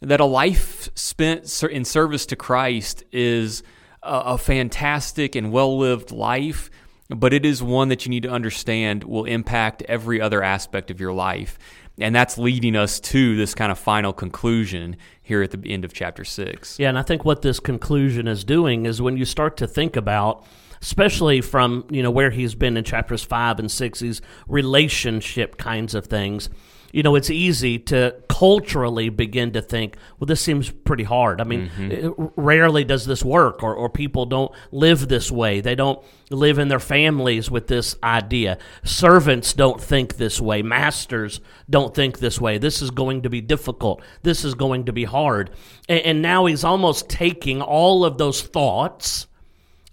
that 0.00 0.20
a 0.20 0.24
life 0.24 0.88
spent 0.96 1.62
in 1.62 1.84
service 1.84 2.26
to 2.26 2.36
Christ 2.36 3.04
is 3.12 3.62
a 4.02 4.36
fantastic 4.36 5.36
and 5.36 5.52
well 5.52 5.78
lived 5.78 6.10
life, 6.10 6.70
but 7.08 7.32
it 7.32 7.46
is 7.46 7.62
one 7.62 7.88
that 7.88 8.04
you 8.04 8.10
need 8.10 8.24
to 8.24 8.28
understand 8.28 9.04
will 9.04 9.24
impact 9.24 9.82
every 9.82 10.20
other 10.20 10.42
aspect 10.42 10.90
of 10.90 10.98
your 10.98 11.12
life. 11.12 11.58
And 12.00 12.14
that's 12.14 12.38
leading 12.38 12.74
us 12.74 13.00
to 13.00 13.36
this 13.36 13.54
kind 13.54 13.70
of 13.70 13.78
final 13.78 14.12
conclusion 14.12 14.96
here 15.22 15.42
at 15.42 15.50
the 15.50 15.70
end 15.70 15.84
of 15.84 15.92
chapter 15.92 16.24
six. 16.24 16.78
Yeah, 16.78 16.88
and 16.88 16.98
I 16.98 17.02
think 17.02 17.24
what 17.24 17.42
this 17.42 17.60
conclusion 17.60 18.26
is 18.26 18.44
doing 18.44 18.86
is 18.86 19.02
when 19.02 19.16
you 19.16 19.24
start 19.24 19.56
to 19.58 19.66
think 19.66 19.96
about 19.96 20.44
especially 20.80 21.40
from 21.40 21.84
you 21.90 22.02
know 22.02 22.10
where 22.10 22.30
he's 22.30 22.54
been 22.56 22.76
in 22.76 22.84
chapters 22.84 23.22
five 23.22 23.58
and 23.58 23.70
six, 23.70 24.00
these 24.00 24.20
relationship 24.48 25.56
kinds 25.56 25.94
of 25.94 26.06
things 26.06 26.50
you 26.92 27.02
know, 27.02 27.14
it's 27.14 27.30
easy 27.30 27.78
to 27.78 28.14
culturally 28.28 29.08
begin 29.08 29.52
to 29.52 29.62
think, 29.62 29.96
well, 30.18 30.26
this 30.26 30.42
seems 30.42 30.70
pretty 30.70 31.04
hard. 31.04 31.40
I 31.40 31.44
mean, 31.44 31.70
mm-hmm. 31.70 32.24
rarely 32.36 32.84
does 32.84 33.06
this 33.06 33.24
work, 33.24 33.62
or, 33.62 33.74
or 33.74 33.88
people 33.88 34.26
don't 34.26 34.52
live 34.70 35.08
this 35.08 35.30
way. 35.30 35.62
They 35.62 35.74
don't 35.74 36.04
live 36.30 36.58
in 36.58 36.68
their 36.68 36.78
families 36.78 37.50
with 37.50 37.66
this 37.66 37.96
idea. 38.02 38.58
Servants 38.84 39.54
don't 39.54 39.80
think 39.80 40.16
this 40.16 40.40
way. 40.40 40.62
Masters 40.62 41.40
don't 41.68 41.94
think 41.94 42.18
this 42.18 42.40
way. 42.40 42.58
This 42.58 42.82
is 42.82 42.90
going 42.90 43.22
to 43.22 43.30
be 43.30 43.40
difficult. 43.40 44.02
This 44.22 44.44
is 44.44 44.54
going 44.54 44.84
to 44.84 44.92
be 44.92 45.04
hard. 45.04 45.50
And, 45.88 46.00
and 46.00 46.22
now 46.22 46.44
he's 46.44 46.64
almost 46.64 47.08
taking 47.08 47.62
all 47.62 48.04
of 48.04 48.18
those 48.18 48.42
thoughts 48.42 49.26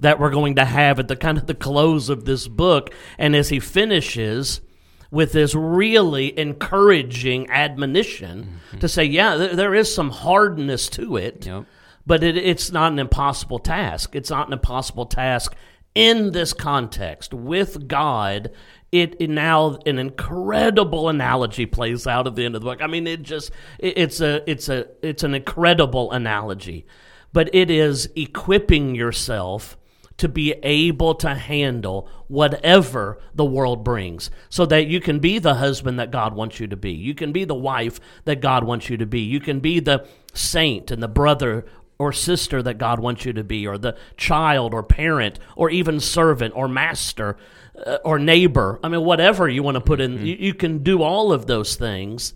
that 0.02 0.20
we're 0.20 0.30
going 0.30 0.56
to 0.56 0.66
have 0.66 1.00
at 1.00 1.08
the 1.08 1.16
kind 1.16 1.38
of 1.38 1.46
the 1.46 1.54
close 1.54 2.10
of 2.10 2.26
this 2.26 2.48
book, 2.48 2.94
and 3.18 3.36
as 3.36 3.50
he 3.50 3.60
finishes, 3.60 4.62
with 5.12 5.32
this 5.32 5.56
really 5.56 6.38
encouraging 6.38 7.50
admonition 7.50 8.60
mm-hmm. 8.68 8.78
to 8.80 8.88
say, 8.88 9.04
yeah, 9.04 9.36
th- 9.36 9.52
there 9.54 9.74
is 9.74 9.94
some 9.94 10.12
hardness 10.12 10.88
to 10.90 11.18
it, 11.18 11.46
yep. 11.46 11.66
but 12.06 12.24
it, 12.24 12.38
it's 12.38 12.72
not 12.72 12.92
an 12.92 13.00
impossible 13.00 13.60
task. 13.60 14.16
It's 14.16 14.30
not 14.30 14.48
an 14.48 14.54
impossible 14.54 15.08
task 15.08 15.56
in 15.96 16.32
this 16.32 16.54
context 16.54 17.34
with 17.34 17.88
God. 17.88 18.52
It, 18.92 19.16
it, 19.20 19.30
now 19.30 19.80
an 19.86 20.00
incredible 20.00 21.10
analogy 21.10 21.66
plays 21.66 22.08
out 22.08 22.28
at 22.28 22.36
the 22.36 22.46
end 22.46 22.56
of 22.56 22.62
the 22.62 22.66
book. 22.66 22.82
I 22.82 22.88
mean, 22.88 23.08
it 23.08 23.24
just 23.24 23.52
it, 23.80 23.98
it's 23.98 24.22
a 24.22 24.50
it's 24.50 24.70
a 24.70 24.88
it's 25.02 25.24
an 25.24 25.34
incredible 25.34 26.12
analogy, 26.12 26.86
but 27.34 27.54
it 27.54 27.70
is 27.70 28.10
equipping 28.16 28.96
yourself 28.96 29.78
to 30.20 30.28
be 30.28 30.52
able 30.64 31.16
to 31.16 31.34
handle 31.34 32.08
whatever 32.28 33.20
the 33.34 33.46
world 33.46 33.84
brings 33.84 34.30
so 34.50 34.66
that 34.66 34.88
you 34.88 35.00
can 35.00 35.20
be 35.20 35.40
the 35.40 35.56
husband 35.56 35.98
that 36.00 36.12
God 36.12 36.34
wants 36.36 36.60
you 36.60 36.68
to 36.68 36.76
be. 36.76 36.92
You 36.92 37.16
can 37.16 37.32
be 37.32 37.46
the 37.46 37.56
wife 37.56 38.00
that 38.26 38.42
God 38.42 38.64
wants 38.66 38.90
you 38.90 38.98
to 38.98 39.06
be. 39.06 39.22
You 39.22 39.40
can 39.40 39.60
be 39.60 39.80
the 39.80 40.06
saint 40.34 40.92
and 40.92 41.02
the 41.02 41.08
brother 41.08 41.66
or 41.98 42.12
sister 42.14 42.62
that 42.62 42.78
God 42.78 43.00
wants 43.00 43.26
you 43.26 43.34
to 43.34 43.44
be, 43.44 43.68
or 43.68 43.78
the 43.78 43.98
child 44.16 44.74
or 44.74 44.84
parent, 44.84 45.38
or 45.58 45.70
even 45.70 46.00
servant 46.00 46.54
or 46.56 46.70
master 46.70 47.36
uh, 47.86 47.98
or 48.06 48.18
neighbor. 48.18 48.80
I 48.82 48.88
mean, 48.88 49.04
whatever 49.04 49.50
you 49.50 49.64
want 49.64 49.76
to 49.76 49.82
put 49.82 50.00
in, 50.00 50.16
mm-hmm. 50.16 50.26
you, 50.26 50.36
you 50.40 50.54
can 50.54 50.82
do 50.82 51.02
all 51.02 51.34
of 51.34 51.46
those 51.46 51.76
things 51.76 52.34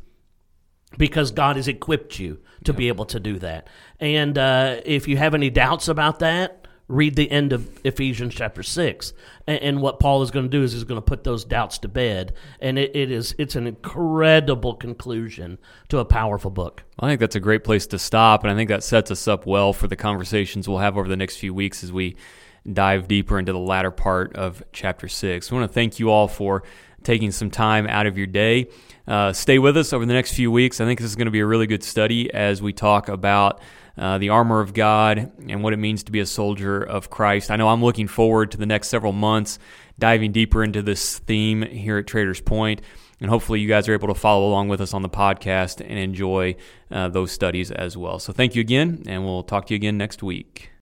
because 0.98 1.32
God 1.32 1.56
has 1.56 1.68
equipped 1.68 2.20
you 2.20 2.40
to 2.66 2.74
be 2.74 2.88
able 2.88 3.06
to 3.06 3.20
do 3.20 3.40
that. 3.40 3.68
And 4.00 4.38
uh, 4.38 4.82
if 4.86 5.08
you 5.08 5.18
have 5.18 5.34
any 5.34 5.50
doubts 5.50 5.88
about 5.88 6.20
that, 6.20 6.63
read 6.88 7.16
the 7.16 7.32
end 7.32 7.54
of 7.54 7.80
Ephesians 7.86 8.36
chapter 8.36 8.62
six, 8.62 9.14
and, 9.48 9.60
and 9.62 9.82
what 9.82 10.00
Paul 10.00 10.22
is 10.22 10.32
going 10.32 10.46
to 10.46 10.50
do 10.50 10.64
is 10.64 10.74
he's 10.74 10.84
going 10.84 11.02
to 11.02 11.06
put 11.06 11.24
those 11.24 11.46
doubts 11.46 11.78
to 11.80 11.88
bed, 11.88 12.34
and 12.60 12.78
it, 12.78 12.96
it 12.96 13.12
is 13.12 13.34
it's 13.38 13.56
an 13.56 13.68
incredible 13.68 14.76
conclusion 14.76 15.58
to 15.90 16.00
a 16.00 16.06
powerful 16.06 16.52
book. 16.52 16.84
I 17.00 17.08
think 17.08 17.20
that's 17.20 17.36
a 17.36 17.40
great 17.40 17.64
place 17.64 17.88
to 17.88 18.00
stop, 18.00 18.44
and 18.44 18.52
I 18.52 18.56
think 18.56 18.70
that 18.70 18.84
sets 18.84 19.12
us 19.12 19.28
up 19.28 19.46
well 19.46 19.74
for 19.74 19.88
the 19.88 19.96
conversations 19.96 20.68
we'll 20.68 20.80
have 20.80 20.98
over 20.98 21.08
the 21.08 21.18
next 21.18 21.38
few 21.38 21.54
weeks 21.54 21.84
as 21.84 21.92
we 21.92 22.16
dive 22.72 23.08
deeper 23.08 23.40
into 23.40 23.52
the 23.52 23.60
latter 23.60 23.92
part 23.92 24.36
of 24.36 24.64
chapter 24.72 25.08
six. 25.08 25.52
I 25.52 25.56
want 25.56 25.70
to 25.70 25.74
thank 25.74 26.00
you 26.00 26.10
all 26.10 26.28
for 26.28 26.64
taking 27.04 27.32
some 27.32 27.52
time 27.52 27.86
out 27.88 28.08
of 28.08 28.18
your 28.18 28.28
day. 28.28 28.70
Uh, 29.06 29.34
stay 29.34 29.60
with 29.60 29.76
us 29.76 29.92
over 29.92 30.06
the 30.06 30.14
next 30.14 30.34
few 30.34 30.50
weeks. 30.50 30.80
I 30.80 30.86
think 30.86 31.02
this 31.02 31.10
is 31.10 31.18
going 31.18 31.26
to 31.26 31.32
be 31.32 31.42
a 31.42 31.46
really 31.46 31.68
good 31.68 31.84
study 31.84 32.34
as 32.34 32.62
we 32.62 32.72
talk 32.72 33.10
about 33.10 33.60
uh, 33.98 34.18
the 34.18 34.30
armor 34.30 34.60
of 34.60 34.74
God 34.74 35.32
and 35.48 35.64
what 35.64 35.74
it 35.74 35.78
means 35.78 36.04
to 36.04 36.12
be 36.12 36.20
a 36.20 36.26
soldier 36.26 36.82
of 36.82 37.10
Christ. 37.10 37.52
I 37.52 37.56
know 37.56 37.70
I'm 37.70 37.84
looking 37.84 38.08
forward 38.08 38.52
to 38.52 38.58
the 38.58 38.66
next 38.66 38.88
several 38.88 39.14
months 39.14 39.60
diving 40.00 40.32
deeper 40.32 40.64
into 40.64 40.82
this 40.82 41.20
theme 41.20 41.62
here 41.62 41.98
at 41.98 42.08
Traders 42.08 42.42
And 43.20 43.30
hopefully, 43.30 43.62
you 43.62 43.70
guys 43.70 43.88
are 43.88 43.94
able 43.94 44.10
to 44.10 44.16
follow 44.16 44.48
along 44.48 44.68
with 44.68 44.82
us 44.82 44.94
on 44.94 45.02
the 45.02 45.10
podcast 45.10 45.80
and 45.80 45.98
enjoy 45.98 46.56
uh, 46.92 47.08
those 47.08 47.32
studies 47.32 47.72
as 47.72 47.96
well. 47.96 48.20
So, 48.20 48.34
thank 48.34 48.54
you 48.56 48.60
again, 48.60 49.04
and 49.08 49.24
we'll 49.24 49.44
talk 49.44 49.68
to 49.68 49.74
you 49.74 49.78
again 49.78 49.98
next 49.98 50.24
week. 50.24 50.72